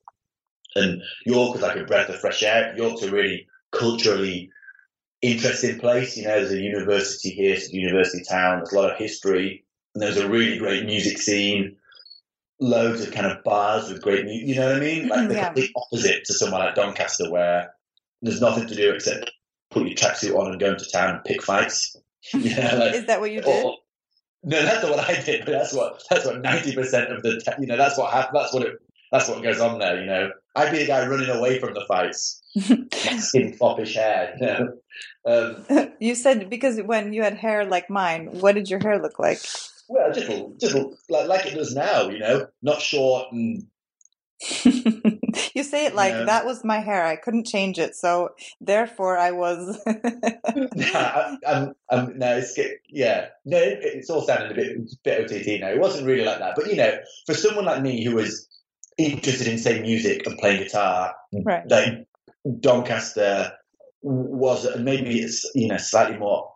[0.74, 2.74] And York was like a breath of fresh air.
[2.76, 4.50] York's a really culturally
[5.20, 6.16] interesting place.
[6.16, 8.58] You know, there's a university here, it's a university town.
[8.58, 11.76] There's a lot of history, and there's a really great music scene.
[12.60, 14.48] Loads of kind of bars with great music.
[14.48, 15.08] You know what I mean?
[15.08, 15.46] Like the Yeah.
[15.46, 17.73] complete opposite to somewhere like Doncaster, where
[18.24, 19.30] there's nothing to do except
[19.70, 21.96] put your tracksuit on and go into town and pick fights.
[22.32, 23.64] Yeah, like, Is that what you did?
[23.64, 23.76] or-
[24.46, 25.44] no, that's not what I did.
[25.44, 28.52] But that's what that's what ninety percent of the you know that's what hap- that's
[28.52, 28.74] what it
[29.12, 30.00] that's what goes on there.
[30.00, 32.42] You know, I'd be the guy running away from the fights,
[33.18, 34.34] skin foppish hair.
[34.40, 34.68] You know,
[35.26, 39.18] um, you said because when you had hair like mine, what did your hair look
[39.18, 39.40] like?
[39.88, 40.76] well, just just
[41.08, 42.08] like like it does now.
[42.08, 43.66] You know, not short and
[44.64, 46.26] you say it like No.
[46.26, 47.04] that was my hair.
[47.04, 49.80] I couldn't change it, so therefore I was.
[49.86, 55.60] no, I, I'm, I'm, no, it's yeah, no, it's all sounding a bit, bit OTT
[55.60, 55.68] now.
[55.68, 58.48] It wasn't really like that, but you know, for someone like me who was
[58.98, 61.68] interested in say music and playing guitar, right.
[61.68, 62.06] like
[62.60, 63.52] Doncaster
[64.02, 66.50] was maybe it's you know slightly more.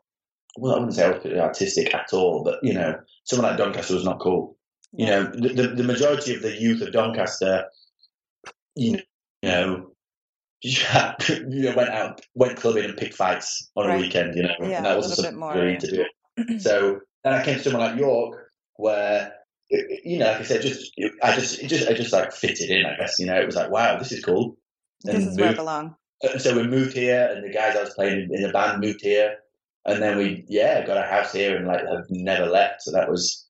[0.59, 3.95] Well, I wouldn't say I was artistic at all, but you know, someone like Doncaster
[3.95, 4.58] was not cool.
[4.93, 7.67] You know, the, the, the majority of the youth of Doncaster,
[8.75, 9.01] you
[9.43, 9.91] know,
[10.63, 13.97] you know, you know, went out, went clubbing and picked fights on Right.
[13.97, 15.79] a weekend, you know, Yeah, and that wasn't something more, really yeah.
[15.79, 16.05] to
[16.47, 16.59] do.
[16.59, 19.33] So then I came to somewhere like York, where
[19.71, 22.87] you know, like I said, just I just it just I just like fitted in.
[22.87, 24.57] I guess you know, it was like, wow, this is cool.
[25.03, 25.97] this and is where I belong.
[26.25, 29.01] Uh, so we moved here, and the guys I was playing in the band moved
[29.03, 29.37] here,
[29.85, 32.83] and then we yeah got a house here and like have never left.
[32.83, 33.48] So that was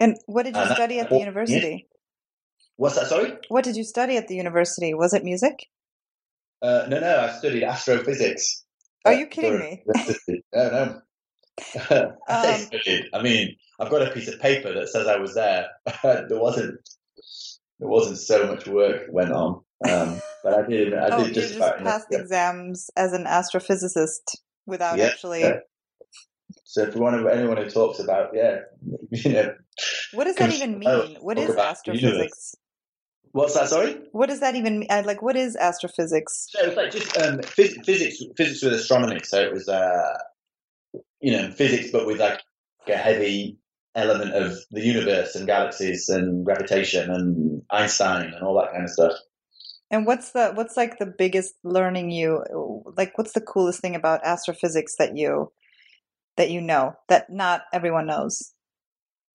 [0.00, 1.88] And what did you Uh, study at the university?
[2.76, 3.08] what's that?
[3.08, 3.34] Sorry.
[3.48, 4.94] What did you study at the university?
[4.94, 5.66] Was it music?
[6.62, 8.64] Uh, no, no, I studied astrophysics.
[9.04, 9.84] Are you kidding me?
[9.88, 11.02] no, no.
[12.28, 13.06] I Um, studied.
[13.14, 15.68] I mean, I've got a piece of paper that says I was there.
[16.02, 16.80] there wasn't.
[17.80, 20.94] There wasn't so much work went on, um, but I did.
[20.94, 24.36] I oh, did you just just passed exams as an astrophysicist
[24.66, 25.42] without Yeah, actually.
[25.42, 25.54] yeah.
[26.64, 28.60] So if you want to, anyone who talks about, yeah,
[29.10, 29.54] you know,
[30.12, 31.16] What does that even oh, mean?
[31.20, 32.12] What is about the universe.
[32.14, 32.56] astrophysics?
[33.32, 33.68] what's that?
[33.68, 34.00] Sorry.
[34.12, 34.88] What does that even mean?
[34.90, 36.48] uh, Like, what is astrophysics?
[36.50, 39.20] So it's like just um, phys- physics, physics with astronomy.
[39.22, 40.18] So it was, uh,
[41.20, 42.40] you know, physics, but with like
[42.88, 43.58] a heavy
[43.94, 48.90] element of the universe and galaxies and gravitation and Einstein and all that kind of
[48.90, 49.12] stuff.
[49.90, 52.44] And what's the what's like the biggest learning you
[52.96, 53.18] like?
[53.18, 55.50] What's the coolest thing about astrophysics that you
[56.36, 58.52] that you know that not everyone knows?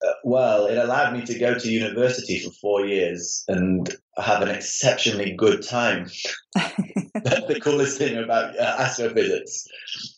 [0.05, 4.49] Uh, well, it allowed me to go to university for four years and have an
[4.49, 6.10] exceptionally good time.
[6.53, 6.75] That's
[7.47, 9.67] the coolest thing about uh, astrophysics.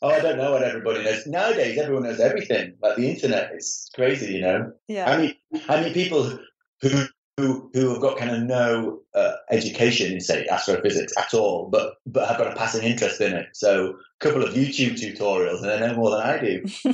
[0.01, 1.27] Oh, I don't know what everybody knows.
[1.27, 2.75] Nowadays, everyone knows everything.
[2.81, 4.71] Like the internet is crazy, you know?
[4.87, 5.09] Yeah.
[5.09, 5.35] I mean,
[5.69, 6.39] I mean, people
[6.81, 7.05] who
[7.37, 11.95] who who have got kind of no uh, education in say astrophysics at all, but
[12.05, 13.47] but have got a passing interest in it.
[13.53, 16.65] So a couple of YouTube tutorials, and they know more than I do.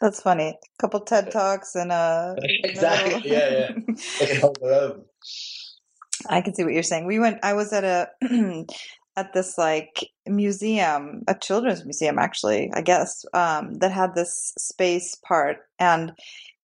[0.00, 0.48] That's funny.
[0.48, 3.22] A couple of TED talks and uh exactly.
[3.30, 3.70] Yeah, yeah.
[4.18, 5.04] They can hold their own.
[6.28, 7.06] I can see what you're saying.
[7.06, 7.38] We went.
[7.42, 8.08] I was at a
[9.16, 12.70] at this like museum, a children's museum, actually.
[12.72, 16.12] I guess um, that had this space part, and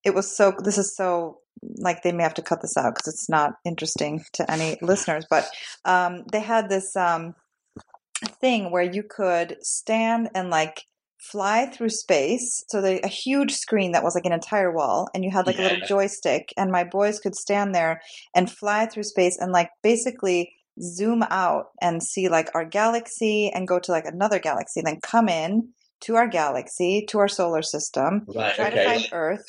[0.02, 0.54] it was so.
[0.64, 4.24] This is so like they may have to cut this out because it's not interesting
[4.34, 5.26] to any listeners.
[5.28, 5.48] But
[5.84, 7.34] um, they had this um,
[8.40, 10.84] thing where you could stand and like
[11.20, 12.64] fly through space.
[12.68, 15.58] So they, a huge screen that was like an entire wall, and you had like
[15.58, 18.00] a little joystick, and my boys could stand there
[18.34, 23.66] and fly through space and like basically zoom out and see like our galaxy and
[23.66, 28.24] go to like another galaxy, then come in to our galaxy, to our solar system,
[28.28, 28.54] Right.
[28.54, 29.44] try to find Earth.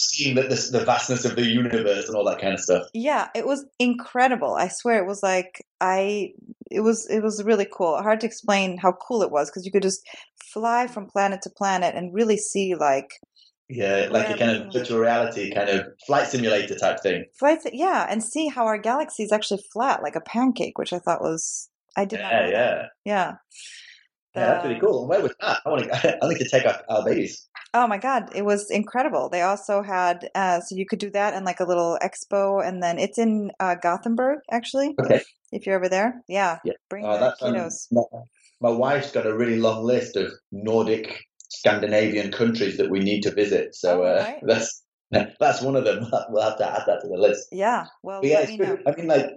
[0.00, 2.84] Seeing that the the vastness of the universe and all that kind of stuff.
[2.94, 4.54] Yeah, it was incredible.
[4.54, 6.30] I swear it was like I
[6.70, 7.96] it was it was really cool.
[8.00, 10.06] Hard to explain how cool it was because you could just
[10.52, 13.10] fly from planet to planet and really see like
[13.68, 17.24] Yeah, like a kind of virtual reality, kind of flight simulator type thing.
[17.38, 20.98] flights yeah, and see how our galaxy is actually flat like a pancake, which I
[21.00, 22.90] thought was I did not Yeah, that.
[23.04, 23.32] yeah.
[24.34, 24.40] Yeah.
[24.40, 25.00] Yeah, that's pretty cool.
[25.00, 25.60] And where was that?
[25.64, 26.18] I want to.
[26.24, 27.48] I need to take our, our babies.
[27.74, 29.28] Oh my God, it was incredible.
[29.28, 32.82] They also had, uh, so you could do that and like a little expo, and
[32.82, 35.20] then it's in uh, Gothenburg, actually, Okay.
[35.52, 36.22] if you're ever there.
[36.28, 36.72] Yeah, Yeah.
[36.88, 38.02] bring Oh, the um, my,
[38.60, 43.34] my wife's got a really long list of Nordic, Scandinavian countries that we need to
[43.34, 43.74] visit.
[43.74, 44.40] So Oh, uh, right.
[44.42, 44.82] that's
[45.40, 46.06] that's one of them.
[46.30, 47.48] We'll have to add that to the list.
[47.52, 48.76] Yeah, well, But yeah, let it's me know.
[48.76, 48.88] good.
[48.88, 49.30] I mean, like,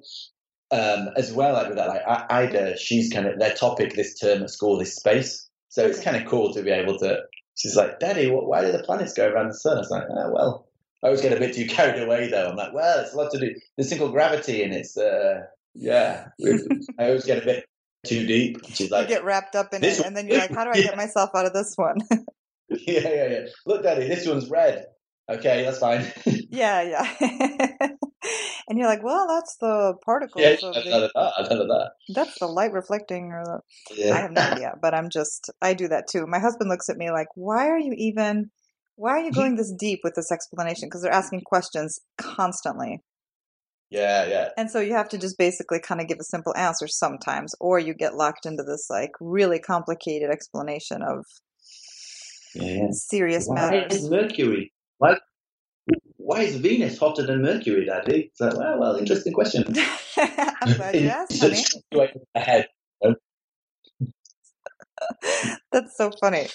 [0.71, 4.43] um, as well, like with that, like Ida, she's kind of their topic this term
[4.43, 5.49] at school is space.
[5.69, 7.19] So it's kind of cool to be able to.
[7.55, 9.77] She's like, Daddy, what, why do the planets go around the sun?
[9.77, 10.67] I was like, oh, well,
[11.03, 12.49] I always get a bit too carried away though.
[12.49, 13.53] I'm like, well, it's a lot to do.
[13.75, 15.41] There's single gravity and it's, uh,
[15.73, 16.27] yeah.
[16.99, 17.65] I always get a bit
[18.05, 18.57] too deep.
[18.65, 20.83] She's You get wrapped up in it, and then you're like, how do I yeah.
[20.87, 21.97] get myself out of this one?
[22.69, 23.45] yeah, yeah, yeah.
[23.65, 24.87] Look, Daddy, this one's red.
[25.29, 26.05] Okay, that's fine.
[26.49, 27.15] yeah, yeah.
[28.67, 31.11] and you're like, well, that's the particles yeah, of I've the, that.
[31.15, 31.91] That.
[32.13, 34.13] that's the light reflecting, or the, Yeah.
[34.13, 36.25] I have no idea, but I'm just, I do that too.
[36.27, 38.51] My husband looks at me like, why are you even,
[38.95, 40.87] why are you going this deep with this explanation?
[40.89, 43.01] Because they're asking questions constantly.
[43.89, 44.49] yeah, yeah.
[44.57, 47.79] And so you have to just basically kind of give a simple answer sometimes, or
[47.79, 51.25] you get locked into this like really complicated explanation of
[52.53, 52.87] Yeah.
[52.91, 53.93] serious Why matters.
[54.03, 54.73] is Mercury?
[55.01, 55.17] Why,
[56.17, 58.29] why is Venus hotter than Mercury, Daddy?
[58.31, 59.73] It's like, well, well, interesting question.
[60.17, 61.55] I'm glad you asked, It's honey.
[61.55, 62.67] just straight ahead.
[65.71, 66.49] That's so funny.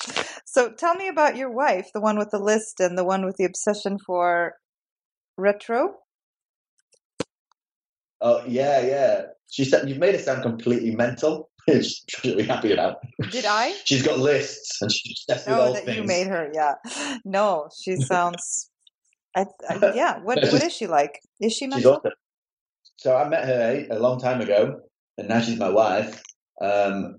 [0.46, 3.34] So tell me about your wife, the one with the list and the one with
[3.36, 4.52] the obsession for
[5.36, 5.96] retro.
[8.20, 9.22] Oh, yeah, yeah.
[9.50, 11.50] She said, you've made it sound completely mental.
[11.68, 11.82] I'm
[12.24, 12.98] really happy about.
[13.30, 13.74] Did I?
[13.84, 15.96] She's got lists and she's obsessed with Oh, that things.
[15.96, 16.50] you made her.
[16.54, 16.74] Yeah.
[17.24, 18.70] No, she sounds.
[19.34, 20.18] I, I yeah.
[20.22, 21.20] What what is she like?
[21.40, 22.12] Is she She's awesome.
[22.98, 24.80] So I met her a long time ago,
[25.18, 26.22] and now she's my wife.
[26.60, 27.16] Um,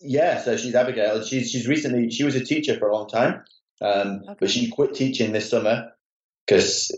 [0.00, 3.08] yeah, so she's Abigail, and she's she's recently she was a teacher for a long
[3.08, 3.42] time,
[3.80, 4.34] um, Okay.
[4.40, 5.88] but she quit teaching this summer
[6.46, 6.90] because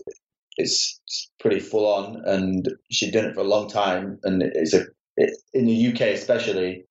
[0.58, 1.00] it's
[1.40, 4.84] pretty full on, and she'd done it for a long time, and it's a
[5.16, 6.84] it, in the UK especially,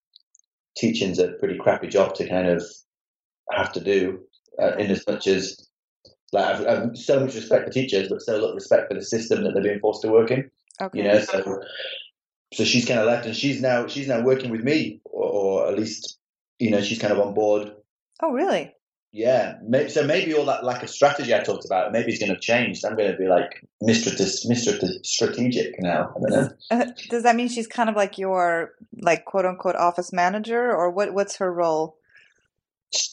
[0.78, 2.64] teaching's a pretty crappy job to kind of
[3.52, 4.20] have to do,
[4.62, 5.68] uh, in as much as
[6.34, 9.44] like I've, I've so much respect for teachers, but so little respect for the system
[9.44, 10.50] that they're being forced to work in
[10.82, 10.98] Okay.
[11.00, 11.62] you know so
[12.54, 15.68] so she's kind of left and she's now she's now working with me or, or
[15.68, 16.18] at least
[16.60, 17.74] you know she's kind of on board
[18.24, 18.74] Oh, really?
[19.14, 19.56] Yeah
[19.90, 22.84] so maybe all that lack of strategy i talked about maybe it's going to change
[22.86, 24.10] i'm going to be like mr
[24.50, 28.74] mr strategic now i don't know Uh, does that mean she's kind of like your
[29.02, 31.14] like quote unquote office manager, or what?
[31.14, 31.98] What's her role?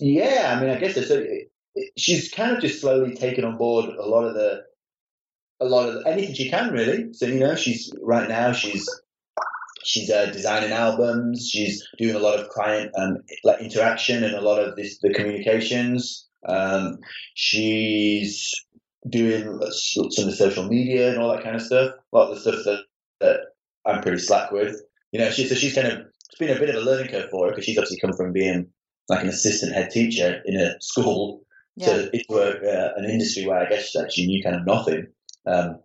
[0.01, 1.51] yeah i mean i guess it,
[1.96, 4.64] she's kind of just slowly taken on board a lot of the
[5.61, 8.88] a lot of anything she can really so you know she's right now she's
[9.85, 11.49] she's uh, designing albums.
[11.49, 15.12] She's doing a lot of client um, like interaction and a lot of this the
[15.12, 16.26] communications.
[16.47, 16.99] Um,
[17.35, 18.55] she's
[19.09, 21.95] doing some of the social media and all that kind of stuff.
[22.12, 22.85] A lot of the stuff that,
[23.20, 23.41] that
[23.87, 24.81] I'm pretty slack with.
[25.12, 27.31] You know, she, so she's kind of it's been a bit of a learning curve
[27.31, 28.68] for her because she's obviously come from being
[29.09, 31.43] like an assistant head teacher in a school
[31.76, 31.87] Yeah.
[31.87, 35.07] to into a, uh, an industry where I guess she knew kind of nothing.
[35.47, 35.81] Um,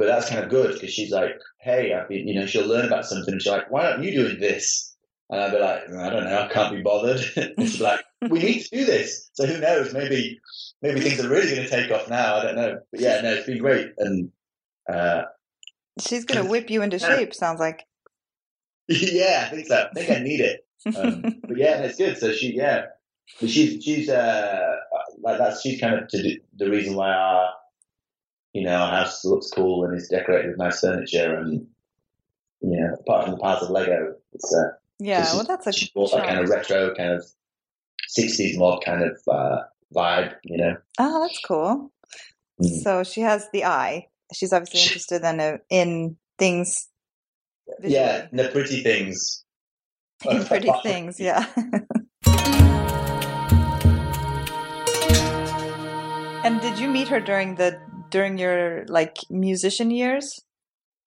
[0.00, 2.86] but that's kind of good because she's like, hey, I've been, you know, she'll learn
[2.86, 4.96] about something and she's like, why aren't you doing this?
[5.28, 7.20] And I'd be like, I don't know, I can't be bothered.
[7.36, 9.28] and like, we need to do this.
[9.34, 9.92] So who knows?
[9.92, 10.40] Maybe,
[10.80, 12.36] maybe things are really going to take off now.
[12.36, 12.78] I don't know.
[12.90, 13.90] But yeah, no, it's been great.
[13.98, 14.32] And
[14.90, 15.24] uh,
[16.00, 17.34] She's gonna whip you into shape.
[17.34, 17.84] Sounds like.
[18.88, 19.86] yeah, I think so.
[19.90, 20.66] I think I need it.
[20.96, 22.16] Um, but yeah, it's good.
[22.16, 22.86] So she, yeah,
[23.38, 24.76] but she's she's uh
[25.20, 27.50] like that's she's kind of to do, the reason why our
[28.52, 31.66] you know our house looks cool and is decorated with nice furniture and
[32.60, 35.34] you know apart from the piles of Lego, it's uh, yeah.
[35.34, 35.72] Well, that's a.
[35.72, 37.24] she bought that kind of retro kind of
[38.06, 39.62] sixties mod kind of uh,
[39.94, 40.76] vibe, you know.
[40.98, 41.90] Oh, that's cool.
[42.62, 42.82] Mm.
[42.82, 44.08] So she has the eye.
[44.32, 46.88] She's obviously interested in in things.
[47.82, 49.44] Yeah, the pretty things.
[50.30, 51.18] in pretty things.
[51.18, 51.46] Yeah.
[56.44, 57.80] and did you meet her during the
[58.10, 60.40] during your like musician years?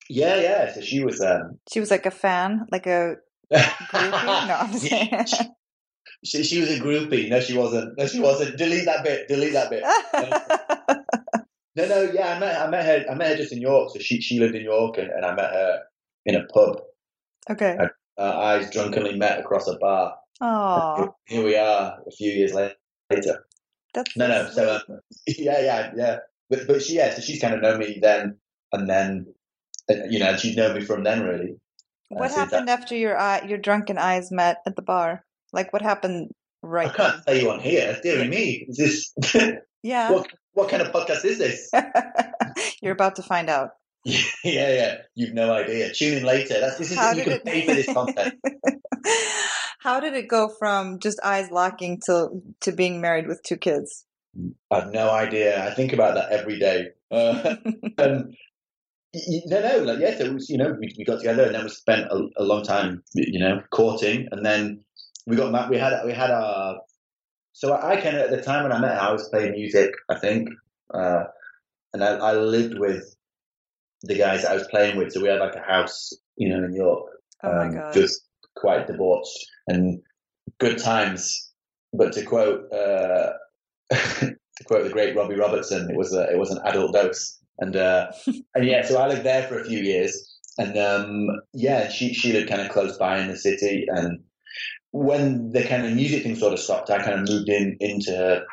[0.10, 0.74] Yeah, yeah.
[0.74, 3.16] So she was um, She was like a fan, like a
[3.52, 4.48] groupie.
[4.48, 5.26] No, I'm saying.
[6.26, 7.30] she, she was a groupie.
[7.30, 7.98] No, she wasn't.
[7.98, 8.58] No, she wasn't.
[8.58, 9.28] Delete that bit.
[9.28, 9.84] Delete that bit.
[11.76, 13.90] No, no, yeah, I met I met her I met her just in York.
[13.92, 15.80] So she she lived in York, and, and I met her
[16.24, 16.82] in a pub.
[17.50, 17.78] okay.
[18.16, 20.16] Our eyes drunkenly met across a bar.
[20.40, 22.70] Oh, Here we are, a few years la-
[23.10, 23.44] later.
[23.92, 26.18] that's No, no, so um, yeah, yeah, yeah.
[26.54, 28.38] But but she yeah, so she's kind of known me then,
[28.72, 29.34] and then
[30.10, 31.56] you know, she's known me from then really.
[32.10, 35.26] What Uh, happened after your eye, your drunken eyes met at the bar?
[35.52, 36.30] Like what happened
[36.62, 36.90] right?
[36.90, 37.24] I can't then?
[37.26, 37.98] tell you on here.
[38.04, 39.14] Dear me, is this
[39.84, 40.12] Yeah.
[40.12, 41.72] what what kind of podcast is this?
[42.82, 43.72] You're about to find out.
[44.06, 44.96] yeah, yeah.
[45.16, 45.92] You've no idea.
[45.94, 46.60] Tune in later.
[46.60, 48.36] That's this is How you can pay for this content.
[49.80, 52.30] How did it go from just eyes locking to
[52.62, 54.06] to being married with two kids?
[54.72, 55.66] I've no idea.
[55.66, 56.88] I think about that every day.
[57.14, 57.58] Uh,
[58.00, 58.32] um,
[59.14, 60.18] y- y- no, no, like yeah.
[60.18, 62.44] So it was, you know, we, we got together and then we spent a, a
[62.44, 64.84] long time, you know, courting, and then
[65.28, 66.80] we got ma- we had we had our.
[67.54, 69.52] So I, I kind of at the time when I met her, I was playing
[69.52, 70.50] music, I think,
[70.94, 71.26] uh,
[71.94, 73.16] and I, I lived with
[74.02, 75.12] the guys that I was playing with.
[75.14, 77.10] So we had like a house, you know, in York,
[77.44, 78.22] Oh um, just
[78.56, 80.02] quite debauched and
[80.60, 81.52] good times.
[81.94, 83.34] But to quote uh,
[83.92, 87.40] to quote the great Robbie Robertson, it was a, it was an adult dose.
[87.60, 88.12] And uh,
[88.56, 92.34] and yeah, so I lived there for a few years, and um, yeah, she she
[92.34, 93.86] lived kind of close by in the city.
[93.88, 94.24] And
[94.92, 98.12] when the kind of music thing sort of stopped, I kind of moved in into
[98.12, 98.46] her,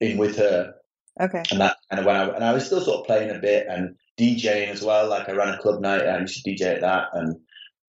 [0.00, 0.74] in with her,
[1.20, 1.42] Okay.
[1.50, 3.66] and that kind of when I and I was still sort of playing a bit
[3.68, 5.08] and DJing as well.
[5.08, 7.36] Like I ran a club night, I used to DJ at that, and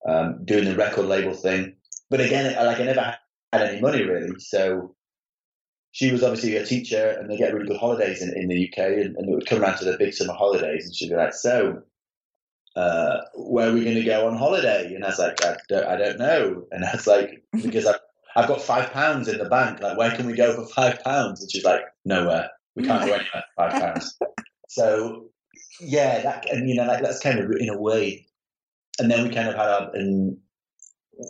[0.08, 1.76] um, doing the record label thing.
[2.10, 3.16] But again, I, like I never
[3.54, 4.96] had any money really, so
[5.98, 8.78] she was obviously a teacher, and they get really good holidays in, in the UK,
[8.78, 11.34] and, and it would come around to the big summer holidays, and she'd be like,
[11.34, 11.82] "So,
[12.76, 15.88] uh, where are we going to go on holiday?" And I was like, "I don't,
[15.88, 18.00] I don't know," and I was like, "Because I've,
[18.36, 19.82] I've got five pounds in the bank.
[19.82, 22.52] Like, where can we go for five pounds?" And she's like, "Nowhere.
[22.76, 24.20] We can't go anywhere for five pounds."
[24.70, 25.30] so,
[25.82, 28.28] yeah, that and you know, like that's kind of in a way,
[29.00, 30.38] and then we kind of had our and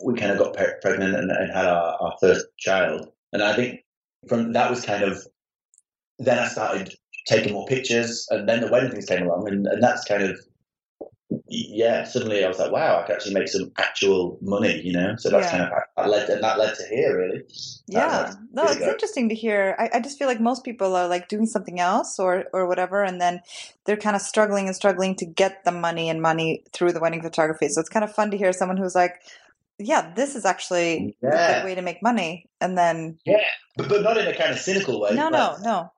[0.03, 3.55] we kind of got pre- pregnant and, and had our, our first child, and I
[3.55, 3.85] think
[4.27, 5.25] from that was kind of
[6.19, 6.93] then I started
[7.27, 10.39] taking more pictures, and then the wedding things came along, and, and that's kind of
[11.49, 12.05] yeah.
[12.05, 15.15] Suddenly, I was like, wow, I can actually make some actual money, you know.
[15.17, 15.51] So that's Yeah.
[15.51, 17.43] kind of that led and that led to here, really.
[17.87, 18.33] Yeah.
[18.53, 19.75] No, it's interesting to hear.
[19.77, 23.03] I, I just feel like most people are like doing something else or or whatever,
[23.03, 23.41] and then
[23.85, 27.21] they're kind of struggling and struggling to get the money and money through the wedding
[27.21, 27.67] photography.
[27.69, 29.15] So it's kind of fun to hear someone who's like,
[29.79, 32.49] yeah, this is actually a good way to make money.
[32.61, 33.19] And then
[33.77, 35.13] but, but not in a kind of cynical way.
[35.13, 35.91] no, like- no, no.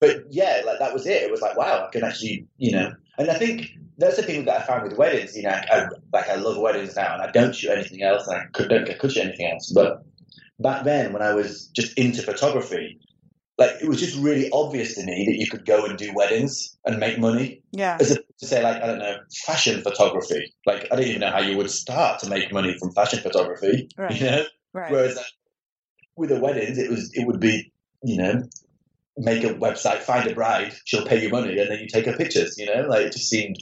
[0.00, 1.22] but yeah, like that was it.
[1.22, 2.92] It was like, wow, I can actually, you know.
[3.18, 5.36] And I think that's the thing that I found with weddings.
[5.36, 8.36] You know, I, like I love weddings now, and I don't shoot anything else, and
[8.36, 9.72] I could, don't I could shoot anything else.
[9.72, 10.04] But
[10.58, 13.00] back then, when I was just into photography,
[13.58, 16.76] like it was just really obvious to me that you could go and do weddings
[16.84, 17.96] and make money, Yeah.
[18.00, 20.52] as opposed to say like I don't know fashion photography.
[20.66, 23.88] Like I don't even know how you would start to make money from fashion photography.
[23.96, 24.20] Right.
[24.20, 24.90] You know, Right.
[24.90, 25.26] Whereas like,
[26.16, 28.42] with the weddings, it was it would be you know
[29.16, 32.16] make a website, find a bride, she'll pay you money, and then you take her
[32.16, 32.58] pictures.
[32.58, 33.56] You know, like it just seemed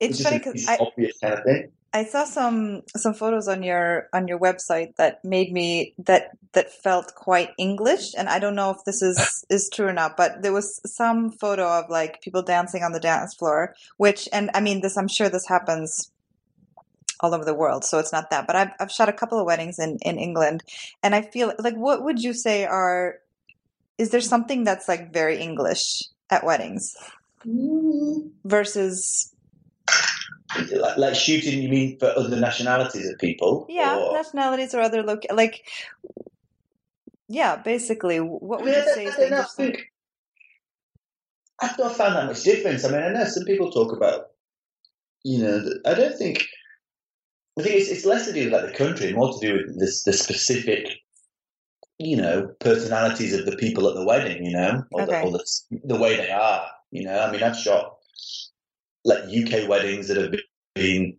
[0.00, 1.70] It's just funny a- because I, obvious kind of thing.
[1.94, 6.72] I saw some some photos on your on your website that made me that that
[6.72, 10.16] felt quite English, and I don't know if this is is true or not.
[10.16, 14.50] But there was some photo of like people dancing on the dance floor, which and
[14.54, 14.96] I mean this.
[14.96, 16.10] I'm sure this happens
[17.20, 18.46] all over the world, so it's not that.
[18.46, 20.62] But I've I've shot a couple of weddings in in England,
[21.02, 23.16] and I feel like what would you say are
[23.98, 26.96] is there something that's like very English at weddings
[27.46, 28.30] mm.
[28.44, 29.32] versus
[30.72, 31.62] like, like shooting?
[31.62, 33.66] You mean for other nationalities of people?
[33.68, 35.66] yeah Or- nationalities or other look like
[37.28, 39.78] yeah basically what would Yeah, you say I the know, I think
[41.60, 42.84] I've not found that much difference.
[42.84, 44.30] I mean, I know some people talk about,
[45.22, 46.44] you know, I don't think.
[47.58, 49.78] I think it's, it's less to do with like the country, more to do with
[49.78, 50.88] this the specific,
[51.98, 54.44] you know, personalities of the people at the wedding.
[54.44, 55.20] You know, or, Okay.
[55.20, 56.66] the, or the the way they are.
[56.90, 57.96] You know, I mean, I've shot
[59.04, 60.34] like UK weddings that have
[60.74, 61.16] been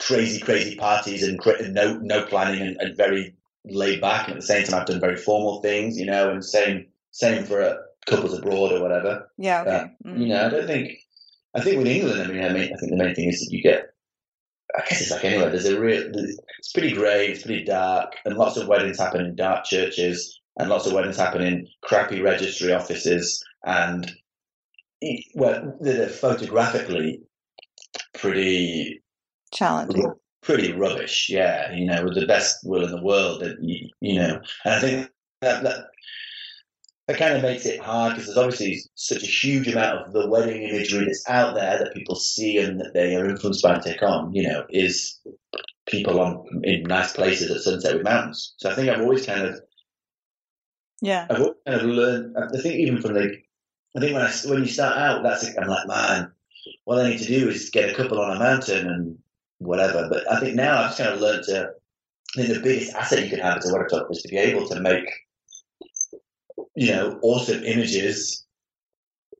[0.00, 1.38] crazy, crazy parties and
[1.74, 4.28] no no planning and, and very laid back.
[4.28, 5.98] And at the same time, I've done very formal things.
[5.98, 7.74] You know, and same same for uh,
[8.06, 9.30] couples abroad or whatever.
[9.36, 10.20] yeah okay Mm.
[10.20, 10.98] You know, I don't think.
[11.54, 13.50] I think with England, I mean, I mean, I think the main thing is that
[13.50, 13.90] you get.
[14.76, 15.50] I guess it's like anywhere.
[15.50, 16.10] There's a real.
[16.12, 17.28] It's pretty grey.
[17.28, 21.16] It's pretty dark, and lots of weddings happen in dark churches, and lots of weddings
[21.16, 24.12] happen in crappy registry offices, and
[25.34, 27.22] well, they're photographically
[28.14, 29.02] pretty
[29.52, 30.12] challenging
[30.48, 31.28] pretty rubbish.
[31.28, 34.74] Yeah, you know, with the best will in the world, that you, you know, and
[34.74, 35.10] I think
[35.42, 35.84] that that,
[37.06, 40.28] that kind of makes it hard because there's obviously such a huge amount of the
[40.28, 43.82] wedding imagery that's out there that people see and that they are influenced by and
[43.82, 44.32] take on.
[44.32, 45.20] You know, is
[45.86, 48.54] people on in nice places at sunset with mountains.
[48.56, 49.60] So I think I've always kind of
[51.02, 52.36] yeah I've always kind of learned.
[52.38, 53.36] I think even from the,
[53.98, 56.30] I think when I when you start out, that's I'm like, man,
[56.84, 59.18] what I need to do is get a couple on a mountain and
[59.58, 60.08] whatever.
[60.08, 61.70] But I think now I've just kind of learned to.
[62.36, 64.68] I think the biggest asset you can have as a photographer is to be able
[64.68, 65.04] to make,
[66.76, 68.46] you know, awesome images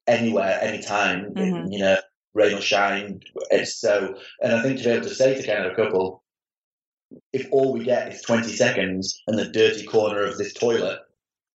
[0.08, 1.34] anywhere, anytime.
[1.34, 1.70] Mhm.
[1.70, 1.96] You know,
[2.34, 3.20] rain or shine.
[3.52, 6.24] It's so, and I think to be able to say to kind of a couple,
[7.32, 10.98] if all we get is 20 seconds and the dirty corner of this toilet,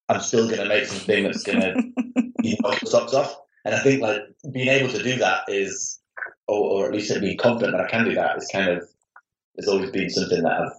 [0.08, 1.93] I'm still going to make something that's going to
[2.44, 3.36] you knock your socks off.
[3.66, 4.22] And I think like
[4.52, 6.00] being able to do that is,
[6.48, 8.88] or, or at least being confident that I can do that is kind of,
[9.58, 10.74] has always been something that I've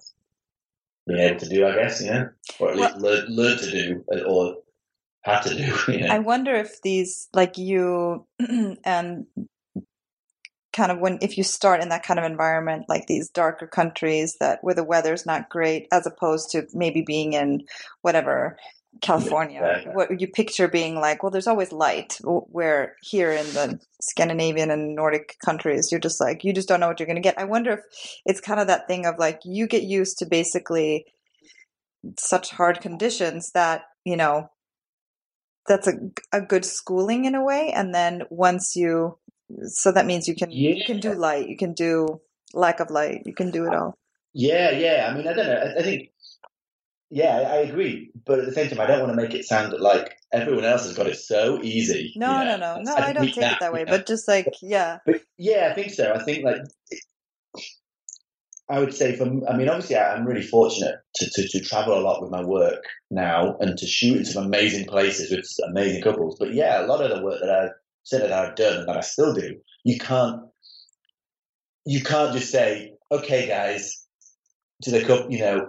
[1.06, 4.04] been able to do, I guess, you know, or at least learn, learn to do
[4.26, 4.56] or
[5.22, 6.14] had to do, you know.
[6.14, 9.26] I wonder if these, like you, and um,
[10.74, 14.36] kind of when if you start in that kind of environment, like these darker countries
[14.40, 17.64] that where the weather's not great, as opposed to maybe being in
[18.02, 18.58] whatever
[19.00, 19.92] California, Yeah.
[19.92, 22.18] what you picture being like, well, there's always light.
[22.22, 26.88] Where here in the Scandinavian and Nordic countries, you're just like you just don't know
[26.88, 27.38] what you're going to get.
[27.38, 27.80] I wonder if
[28.24, 31.06] it's kind of that thing of like you get used to basically
[32.18, 34.50] such hard conditions that you know
[35.66, 35.94] that's a,
[36.32, 39.18] a good schooling in a way and then once you
[39.64, 42.20] so that means you can you can do light you can do
[42.52, 43.96] lack of light you can do it all
[44.34, 45.08] Yeah, yeah.
[45.08, 45.54] I mean, I don't know.
[45.54, 46.10] I, I think,
[47.10, 48.10] yeah, I, agree.
[48.24, 50.84] But at the same time, I don't want to make it sound like everyone else
[50.84, 52.12] has got it so easy.
[52.14, 52.56] you no know.
[52.56, 53.92] no no no I i don't take it that way you know.
[53.92, 56.12] but just like yeah But yeah, I think so.
[56.12, 56.62] I think like
[58.68, 62.00] I would say from I mean obviously I'm really fortunate to, to, to travel a
[62.00, 66.36] lot with my work now and to shoot in some amazing places with amazing couples.
[66.38, 67.68] But yeah, a lot of the work that I
[68.04, 70.42] said that I've done and that I still do, you can't
[71.86, 74.06] you can't just say, okay guys,
[74.82, 75.68] to the couple, you know,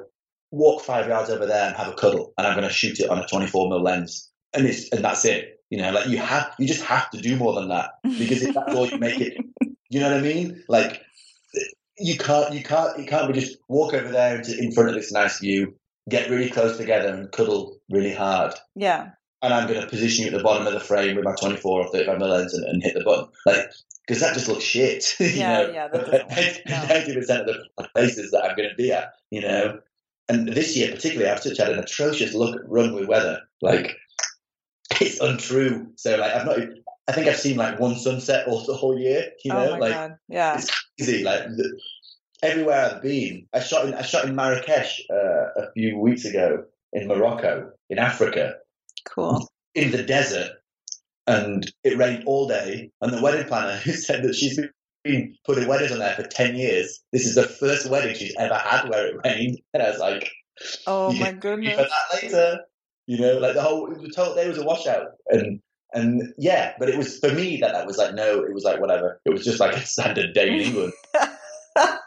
[0.55, 3.19] walk five yards over there and have a cuddle and I'm gonna shoot it on
[3.19, 4.29] a twenty four mm lens.
[4.53, 5.59] And it's and that's it.
[5.69, 8.53] You know, like you have you just have to do more than that because if
[8.55, 9.37] that's all you make it
[9.89, 10.63] you know what I mean?
[10.67, 11.01] Like
[11.97, 14.95] you can't you can't you can't be just walk over there into, in front of
[14.95, 15.75] this nice view,
[16.09, 18.53] get really close together and cuddle really hard.
[18.75, 19.09] yeah
[19.41, 21.81] And I'm going to position you at the bottom of the frame with my 24
[21.81, 23.71] or 35 mm lens and, and hit the button, like
[24.07, 25.15] because that just looks shit.
[25.19, 25.71] you Yeah, know?
[25.71, 26.89] yeah, that doesn't work.
[26.89, 29.79] Ninety percent of the places that I'm going to be at, you know.
[30.27, 33.41] And this year, particularly, I've just had an atrocious look at runway weather.
[33.61, 33.95] Like
[35.01, 35.91] it's untrue.
[35.95, 36.59] So like I've not.
[37.07, 39.31] I think I've seen like one sunset all the whole year.
[39.43, 41.23] You know, oh my like god yeah it's crazy.
[41.23, 41.79] Like the,
[42.41, 46.65] everywhere I've been, I shot in I shot in Marrakesh uh, a few weeks ago
[46.93, 48.55] in Morocco, in Africa,
[49.05, 50.51] cool in the desert,
[51.27, 52.91] and it rained all day.
[53.01, 54.71] And the wedding planner who said that she's been
[55.45, 57.01] putting weddings on there for ten years.
[57.11, 60.31] This is the first wedding she's ever had where it rained, and I was like,
[60.87, 62.59] oh my goodness for that later.
[63.07, 63.87] You know, like the whole
[64.35, 65.59] day was a washout, and
[65.93, 68.79] and yeah, but it was for me that that was like no, it was like
[68.79, 69.21] whatever.
[69.25, 70.93] It was just like a standard day in England.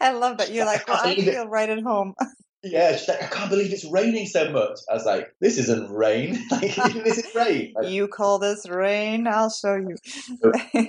[0.00, 2.14] I love that you're like well I feel right at home
[2.62, 4.78] yeah, she's like, I can't believe it's raining so much.
[4.90, 6.38] I was like, this isn't rain.
[6.50, 7.72] like, this is rain.
[7.76, 9.26] Like, you call this rain?
[9.28, 9.96] I'll show you.
[10.74, 10.86] yeah,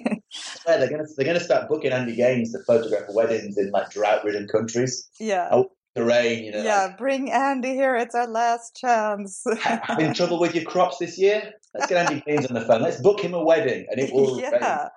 [0.66, 5.10] they're gonna they're gonna start booking Andy Gaines to photograph weddings in like drought-ridden countries.
[5.20, 5.50] yeah.
[5.52, 6.64] Oh, The rain, you know.
[6.64, 7.96] Yeah, like, bring Andy here.
[7.96, 9.44] It's our last chance.
[9.62, 11.52] having trouble with your crops this year?
[11.76, 12.82] Let's get Andy Gaines on the phone.
[12.82, 14.36] Let's book him a wedding, and it will.
[14.42, 14.50] rain.
[14.52, 14.90] yeah.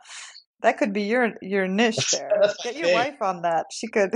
[0.63, 2.41] That could be your your niche there.
[2.63, 2.95] Get your thing.
[2.95, 3.67] wife on that.
[3.73, 4.15] She could.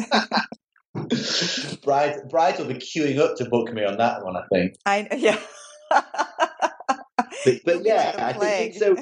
[1.84, 4.36] Bride, bride will be queuing up to book me on that one.
[4.36, 4.76] I think.
[4.84, 5.38] I yeah.
[7.46, 8.74] But, but yeah, like I think plague.
[8.74, 8.96] so.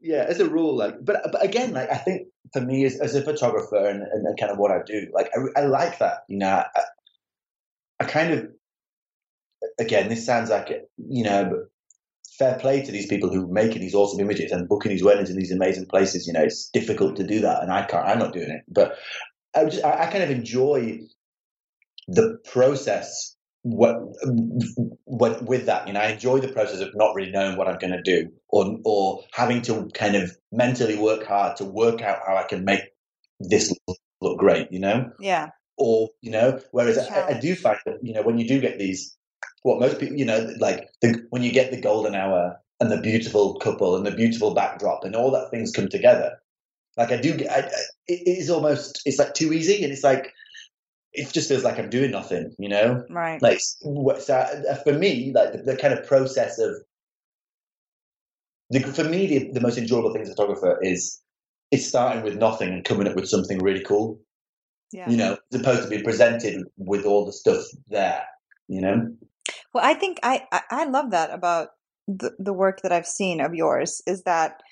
[0.00, 3.14] Yeah, as a rule, like, but but again, like, I think for me as, as
[3.14, 6.24] a photographer and, and, and kind of what I do, like, I, I like that.
[6.28, 6.80] You know, I,
[8.00, 8.48] I kind of,
[9.78, 11.66] again, this sounds like you know,
[12.38, 15.30] fair play to these people who are making these awesome images and booking these weddings
[15.30, 16.26] in these amazing places.
[16.26, 18.06] You know, it's difficult to do that, and I can't.
[18.06, 18.96] I'm not doing it, but
[19.54, 21.00] I just, I, I kind of enjoy
[22.08, 23.96] the process what,
[25.04, 27.78] what with that you know i enjoy the process of not really knowing what i'm
[27.78, 32.18] going to do or or having to kind of mentally work hard to work out
[32.26, 32.80] how i can make
[33.38, 33.72] this
[34.20, 35.50] look, great you know yeah.
[35.78, 38.80] or you know whereas I, I do find that you know when you do get
[38.80, 39.16] these
[39.62, 43.00] what most people you know like the, when you get the golden hour and the
[43.00, 46.41] beautiful couple and the beautiful backdrop and all that things come together
[46.96, 47.70] like i do I, I,
[48.06, 50.32] it is almost it's like too easy and it's like
[51.12, 53.40] it just feels like i'm doing nothing you know Right.
[53.42, 56.76] like so uh, for me like the, the kind of process of
[58.70, 61.20] the, for me the, the most enjoyable thing as a photographer is
[61.70, 64.20] it's starting with nothing and coming up with something really cool
[64.92, 65.08] yeah.
[65.10, 68.22] you know as opposed to being presented with all the stuff there
[68.68, 69.08] you know
[69.74, 71.70] Well, I think I, I, I love that about
[72.06, 74.62] the, the work that I've seen of yours is that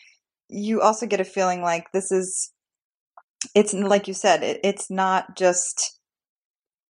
[0.50, 2.52] you also get a feeling like this is,
[3.54, 5.98] it's like you said, it, it's not just,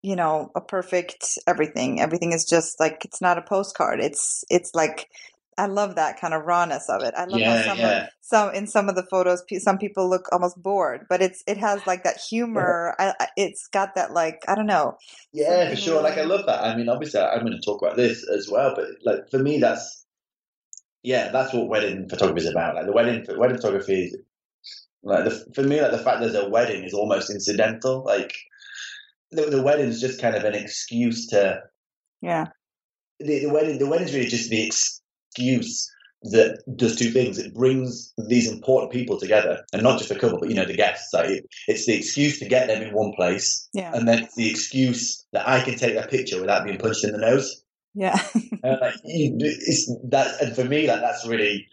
[0.03, 2.01] you know, a perfect everything.
[2.01, 4.01] Everything is just like, it's not a postcard.
[4.01, 5.09] It's, it's like,
[5.59, 7.13] I love that kind of rawness of it.
[7.17, 10.57] I love how some, yeah some, in some of the photos, some people look almost
[10.63, 12.95] bored, but it's, it has like that humor.
[12.99, 14.97] I, I- it's got that like, I don't know.
[15.33, 17.97] yeah for sure like i love that i mean obviously i'm going to talk about
[17.97, 20.07] this as well but like for me that's
[21.03, 24.17] yeah that's what wedding photography is about like the wedding wedding photography is
[25.03, 28.35] like the, for me like the fact there's a wedding is almost incidental like
[29.31, 31.61] the, the wedding's just kind of an excuse to
[32.21, 32.47] Yeah.
[33.19, 35.91] the, the wedding the wedding's really just the excuse
[36.23, 37.39] that does two things.
[37.39, 40.77] It brings these important people together, and not just the couple, but you know the
[40.77, 41.15] guests.
[41.15, 43.91] Like it, it's the excuse to get them in one place, Yeah.
[43.95, 47.13] and then it's the excuse that I can take that picture without being punched in
[47.13, 47.65] the nose.
[47.95, 48.19] Yeah.
[48.63, 51.67] Uh, and like it's that, and for me, like that's really.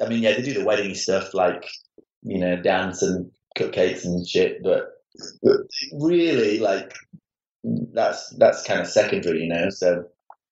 [0.00, 1.68] I mean, yeah, they do the wedding stuff, like
[2.22, 4.92] you know, dance and cupcakes and shit, but,
[5.42, 5.56] but
[5.92, 6.94] really, like
[7.64, 9.68] that's that's kind of secondary, you know.
[9.70, 10.04] So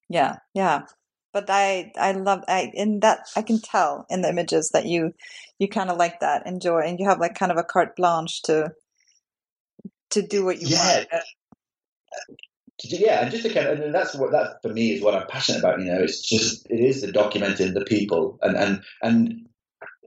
[0.09, 0.87] Yeah, yeah.
[1.33, 5.15] But I I love I in that I can tell in the images that you
[5.59, 8.43] you kind of like that, enjoy, and you have like kind of a carte blanche
[8.43, 8.73] to
[10.11, 11.25] to do what you yeah, want.
[12.87, 15.15] Uh, yeah, and just to kind of, and that's what that for me is what
[15.15, 15.81] I'm passionate about.
[15.81, 19.49] You know, it's just it is the documenting the people and and and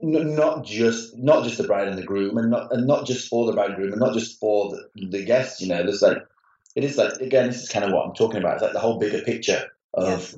[0.02, 3.46] not just not just the bride and the groom, and not and not just for
[3.46, 5.60] the bride and groom, and not just for the, the guests.
[5.60, 6.18] You know, there's like
[6.74, 8.54] it is like again, this is kind of what I'm talking about.
[8.54, 10.36] It's like the whole bigger picture of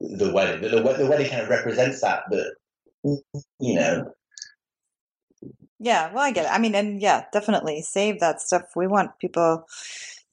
[0.00, 0.62] the wedding.
[0.62, 2.46] The, the, the wedding kind of represents that, but
[3.60, 4.14] you know,
[5.78, 6.52] Yeah, well, I get it.
[6.52, 8.62] I mean, and yeah, definitely save that stuff.
[8.74, 9.66] We want people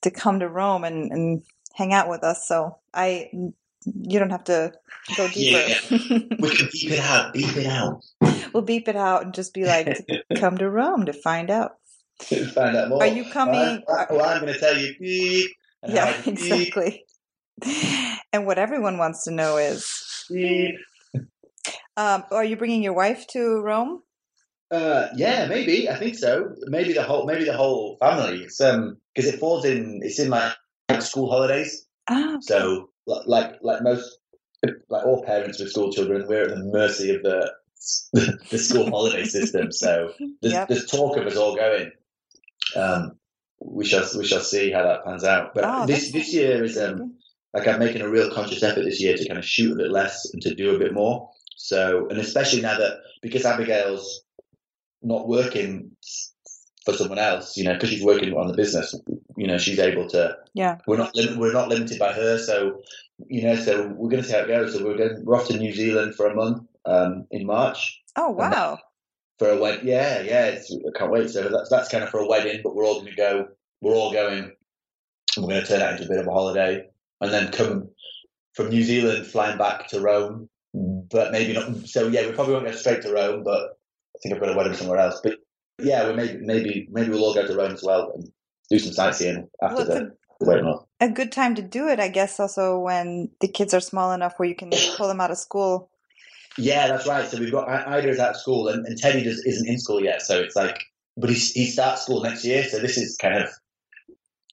[0.02, 1.44] to come to Rome and and
[1.74, 2.48] hang out with us.
[2.48, 3.30] So I
[3.86, 4.74] you don't have to
[5.18, 5.68] go deeper.
[5.68, 6.20] Yeah.
[6.40, 8.04] we can beep it out, beep it out,
[8.54, 11.78] we'll beep it out and just be like, come to Rome to find out.
[12.20, 13.02] find out more.
[13.04, 13.84] Are you coming?
[13.88, 15.52] Well, I, well, I'm going to tell you beep.
[15.84, 17.06] and Yeah, exactly.
[18.34, 20.76] And what everyone wants to know is, beep.
[21.98, 24.04] um, are you bringing your wife to Rome?
[24.72, 25.90] Uh, yeah, maybe.
[25.90, 26.56] I think so.
[26.68, 28.44] Maybe the whole, maybe the whole family.
[28.44, 30.00] It's um, because it falls in.
[30.02, 30.54] It's in like,
[31.00, 31.86] school holidays.
[32.08, 34.18] Ah, So, like, like most,
[34.90, 37.52] like all parents with school children, we're at the mercy of the
[38.52, 39.72] the school holiday system.
[39.72, 40.68] So, there's, Yep.
[40.70, 41.92] there's talk of us all going.
[42.76, 43.18] Um,
[43.60, 45.54] we shall we shall see how that pans out.
[45.54, 47.16] But Oh, this this year is um,
[47.54, 49.92] like I'm making a real conscious effort this year to kind of shoot a bit
[49.92, 51.30] less and to do a bit more.
[51.58, 54.24] So, and especially now that because Abigail's
[55.04, 55.92] not working
[56.86, 58.96] for someone else, you know, because she's working on the business,
[59.38, 60.36] you know, she's able to.
[60.54, 60.78] Yeah.
[60.88, 62.82] We're not lim- we're not limited by her, so
[63.28, 64.74] you know, so we're going to see how it goes.
[64.74, 68.32] So we're going we're off to New Zealand for a month um, in March Oh,
[68.32, 68.80] wow.
[69.38, 69.88] for a wedding.
[69.88, 71.30] Yeah, yeah, it's, I can't wait.
[71.30, 73.48] So that's that's kind of for a wedding, but we're all going to go.
[73.82, 74.52] We're all going
[75.38, 76.88] we're going to turn that into a bit of a holiday,
[77.22, 77.90] and then come
[78.56, 80.50] from New Zealand, flying back to Rome.
[80.74, 81.88] But maybe not.
[81.88, 83.78] So yeah, we probably won't go straight to Rome, but
[84.22, 85.20] think I've got a wedding somewhere else.
[85.24, 85.38] But
[85.80, 88.30] yeah, we maybe maybe maybe we'll all go to Rome as well and
[88.70, 90.66] do some sightseeing after Well, the, the wedding.
[90.66, 90.86] off.
[91.00, 94.34] A good time to do it, I guess, also when the kids are small enough
[94.38, 95.90] where you can pull them out of school.
[96.58, 97.28] Yeah, that's right.
[97.28, 99.80] So we've got I- Ida is out of school, and, and Teddy does, isn't in
[99.80, 100.22] school yet.
[100.22, 100.78] So it's like,
[101.18, 102.64] but he he starts school next year.
[102.64, 103.50] So this is kind of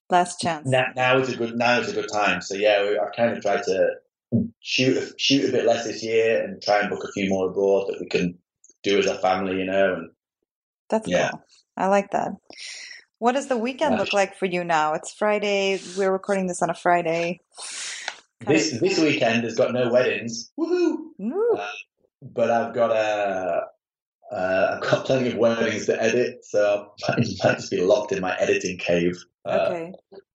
[0.09, 0.65] Last chance.
[0.67, 2.41] now, now is a good now is a good time.
[2.41, 3.89] So yeah, we, I've kind of tried to
[4.61, 7.49] shoot a- shoot a bit less this year and try and book a few more
[7.49, 8.37] abroad that we can
[8.83, 9.95] do as a family, you know.
[9.95, 10.11] And
[10.89, 11.29] That's Yeah.
[11.31, 11.43] cool.
[11.77, 12.31] I like that.
[13.19, 13.99] What does the weekend Yeah.
[13.99, 14.93] look like for you now?
[14.93, 15.79] It's Friday.
[15.97, 17.41] We're recording this on a Friday.
[18.43, 20.97] Kind this of- this weekend has got no weddings, woohoo!
[21.19, 21.59] Woo.
[22.21, 23.67] But I've got a
[24.31, 28.11] uh, I've got plenty of weddings to edit, so I might, might just be locked
[28.11, 29.93] in my editing cave uh, okay.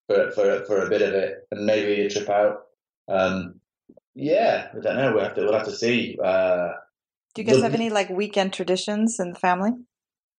[0.07, 2.65] for for for a bit of it, and maybe a trip out.
[3.07, 3.59] Um,
[4.15, 5.13] yeah, I don't know.
[5.13, 6.17] We'll have to we'll have to see.
[6.23, 6.69] Uh,
[7.33, 9.71] Do you guys the- have any like weekend traditions in the family?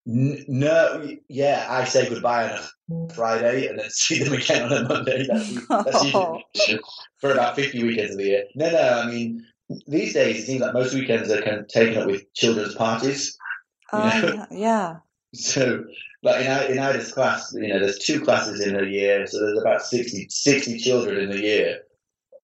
[0.07, 2.51] N- No, yeah, I say goodbye
[2.90, 5.26] on a Friday and then see them again on a Monday.
[5.26, 6.78] That's, that's usually oh.
[7.18, 8.45] for about 50 weekends of the year.
[8.55, 9.45] No, no, I mean,
[9.86, 13.36] these days it seems like most weekends are kind of taken up with children's parties.
[13.92, 14.47] Oh, know?
[14.51, 14.97] yeah.
[15.34, 15.84] So,
[16.22, 19.59] like in, in Ida's class, you know, there's two classes in a year, so there's
[19.59, 21.80] about 60, 60 children in the year.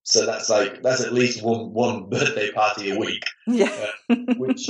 [0.03, 3.23] So that's like, that's at least one, one birthday party a week.
[3.47, 3.87] Yeah.
[4.37, 4.69] which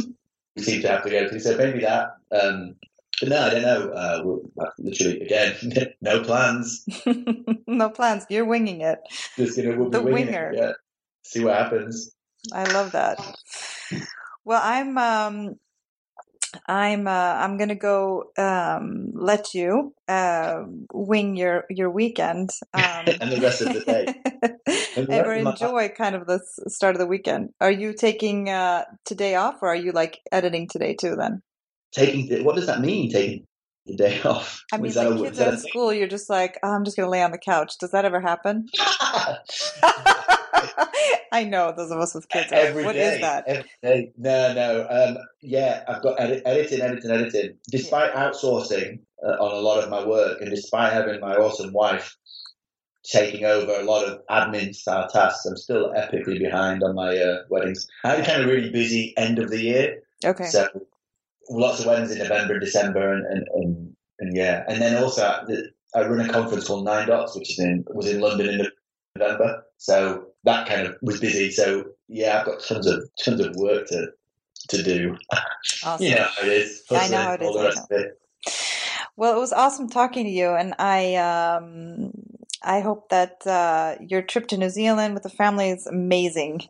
[0.56, 1.40] we seem to have to go to.
[1.40, 2.16] So maybe that.
[2.32, 2.76] Um,
[3.20, 3.90] but no, I don't know.
[3.90, 5.54] Uh, uh, literally, again,
[6.00, 6.84] no plans.
[7.66, 8.24] no plans.
[8.30, 8.98] You're winging it.
[9.36, 10.52] Just gonna we'll be The winging it, winger.
[10.54, 10.72] Yeah.
[11.24, 12.14] See what happens.
[12.52, 13.18] I love that.
[14.44, 15.56] Well, I'm um
[16.66, 23.32] I'm uh I'm gonna go um let you uh wing your your weekend um And
[23.32, 24.07] the rest of the day.
[24.96, 27.51] And the and rest or of my- enjoy kind of the start of the weekend.
[27.61, 31.42] Are you taking uh today off or are you like editing today too then?
[31.92, 33.11] Taking what does that mean?
[33.11, 33.46] Taking
[33.86, 34.62] the day off?
[34.72, 37.11] I mean like a- kids are in school, you're just like, oh, I'm just gonna
[37.11, 37.78] lay on the couch.
[37.78, 38.66] Does that ever happen?
[41.32, 42.52] I know those of us with kids.
[42.52, 43.44] Are, Every what day, is that?
[43.46, 44.12] every day.
[44.16, 44.86] No, no.
[44.88, 47.56] Um, yeah, I've got edit, editing, editing, editing.
[47.70, 52.16] Despite outsourcing uh, on a lot of my work, and despite having my awesome wife
[53.04, 57.38] taking over a lot of admin style tasks, I'm still epically behind on my uh,
[57.48, 57.86] weddings.
[58.04, 60.44] I had a kind of really busy end of the year, Okay.
[60.44, 60.68] so
[61.48, 65.22] lots of weddings in November and December, and and, and, and yeah, and then also
[65.46, 68.66] the- I run a conference called Nine Dots, which is in was in London in
[69.16, 71.51] November, so that kind of was busy.
[71.51, 74.09] So yeah, I've got tons of tons of work to
[74.68, 75.16] to do.
[75.84, 76.07] Awesome.
[76.07, 76.82] You know how it is.
[76.91, 78.18] I know how it is, the I rest of it.
[79.16, 82.12] Well, it was awesome talking to you, and I um,
[82.62, 86.62] I hope that uh, your trip to New Zealand with the family is amazing.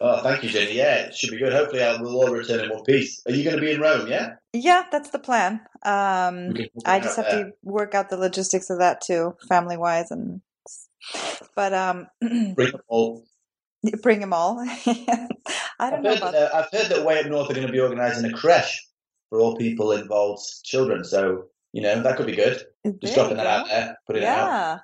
[0.00, 0.74] Oh, thank you, Jenny.
[0.76, 1.52] Yeah, it should be good.
[1.52, 3.22] Hopefully, I will all return in one piece.
[3.26, 4.06] Are you going to be in Rome?
[4.08, 4.34] Yeah.
[4.52, 5.60] Yeah, that's the plan.
[5.84, 7.44] Um, We can- we can I just have there.
[7.46, 10.40] to work out the logistics of that too, family wise, and
[11.54, 12.06] but um,
[12.54, 13.24] bring them all.
[14.02, 14.58] bring them all.
[14.88, 15.28] I
[15.78, 17.66] I've don't know heard, about that, uh, I've heard that way up north are going
[17.66, 18.86] to be organising a creche
[19.28, 21.04] for all people involved, children.
[21.04, 22.62] So you know that could be good.
[22.84, 24.46] there Just dropping that out there, putting it out.
[24.46, 24.78] Yeah,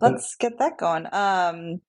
[0.00, 1.06] let's get that going.
[1.12, 1.80] Um,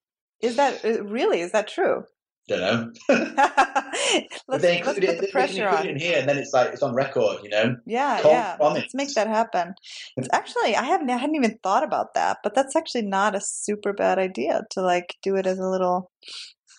[0.42, 1.42] is that uh, really?
[1.42, 2.04] Is that true?
[2.50, 2.92] Don't know.
[4.48, 5.88] let's they include put it, the they pressure include on.
[5.88, 7.38] it in here, and then it's like it's on record.
[7.44, 7.76] You know.
[7.86, 8.56] Yeah, yeah.
[8.58, 8.82] promise.
[8.82, 9.76] Let's make that happen.
[10.18, 13.42] It's actually I haven't I hadn't even thought about that, but that's actually not a
[13.42, 16.12] super bad idea to like do it as a little.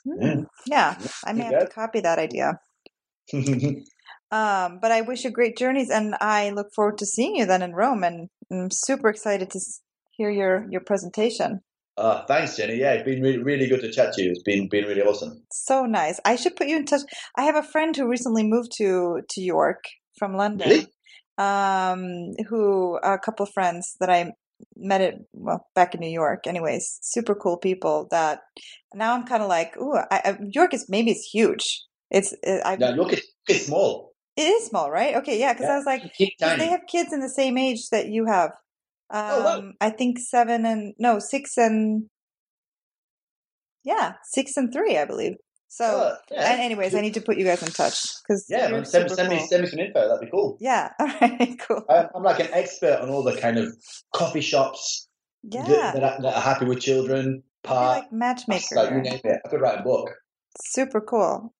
[0.04, 0.40] Hmm, Yeah.
[0.66, 2.58] Yeah, I may have to copy that idea.
[4.32, 7.62] Um, but I wish you great journeys, and I look forward to seeing you then
[7.62, 8.04] in Rome.
[8.04, 9.60] And I'm super excited to
[10.12, 11.62] hear your your presentation.
[12.00, 12.76] Oh, thanks, Jenny.
[12.76, 14.30] Yeah, it's been really, really good to chat to you.
[14.30, 15.42] It's been been really awesome.
[15.52, 16.18] So nice.
[16.24, 17.02] I should put you in touch.
[17.36, 19.84] I have a friend who recently moved to to York
[20.18, 20.68] from London.
[20.68, 20.86] Really?
[21.38, 24.32] Um, who a couple of friends that I
[24.76, 26.46] met it well back in New York.
[26.46, 28.08] Anyways, super cool people.
[28.10, 28.40] That
[28.94, 31.82] now I'm kind of like, ooh, I, I, York is maybe it's huge.
[32.10, 34.12] It's it, I, Now look, it's, it's small.
[34.36, 35.16] it is small, right?
[35.16, 35.52] Okay, yeah.
[35.52, 36.02] Because I was like,
[36.38, 38.52] they have kids in the same age that you have.
[39.12, 39.72] Um, Oh, wow.
[39.80, 42.08] I think seven and no six and
[43.84, 45.34] yeah, six and three, I believe.
[45.68, 45.84] So.
[45.84, 46.52] Oh, yeah.
[46.52, 49.28] And anyways, I need to put you guys in touch because yeah, man, send, send
[49.28, 50.00] me send me some info.
[50.08, 50.56] That'd be cool.
[50.60, 50.90] Yeah.
[50.98, 51.56] All right.
[51.66, 51.84] Cool.
[51.88, 53.74] I'm, I'm like an expert on all the kind of
[54.14, 55.08] coffee shops
[55.42, 55.62] Yeah.
[55.66, 57.42] that, that, are, that are happy with children.
[57.62, 58.74] Park, like matchmaker.
[58.74, 59.40] like you name it.
[59.44, 60.10] I could write a book.
[60.64, 61.52] Super cool.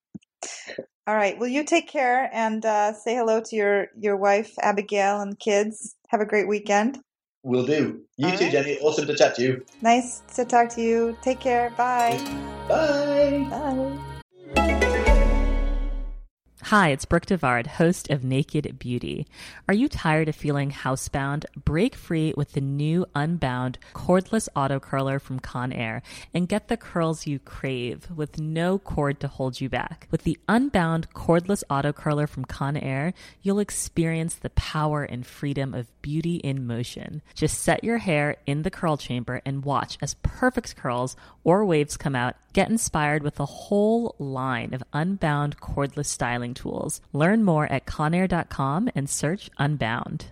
[1.07, 1.39] All right.
[1.39, 5.95] Well, you take care and uh, say hello to your your wife Abigail and kids.
[6.09, 6.99] Have a great weekend.
[7.43, 8.03] Will do.
[8.17, 8.53] You All too, right.
[8.53, 8.79] Jenny.
[8.79, 9.65] Awesome to chat to you.
[9.83, 11.17] Nice to talk to you.
[11.23, 11.71] Take care.
[11.71, 12.19] Bye.
[12.69, 13.47] Bye.
[13.51, 13.99] Bye.
[16.65, 19.27] Hi, it's Brooke Devard, host of Naked Beauty.
[19.67, 21.47] Are you tired of feeling housebound?
[21.57, 26.03] Break free with the new Unbound cordless auto curler from Conair
[26.35, 30.07] and get the curls you crave with no cord to hold you back.
[30.11, 35.89] With the Unbound cordless auto curler from Conair, you'll experience the power and freedom of
[36.03, 37.23] beauty in motion.
[37.35, 41.97] Just set your hair in the curl chamber and watch as perfect curls or waves
[41.97, 42.37] come out.
[42.53, 47.01] Get inspired with a whole line of Unbound cordless styling tools.
[47.13, 50.27] Learn more at Conair.com and search Unbound.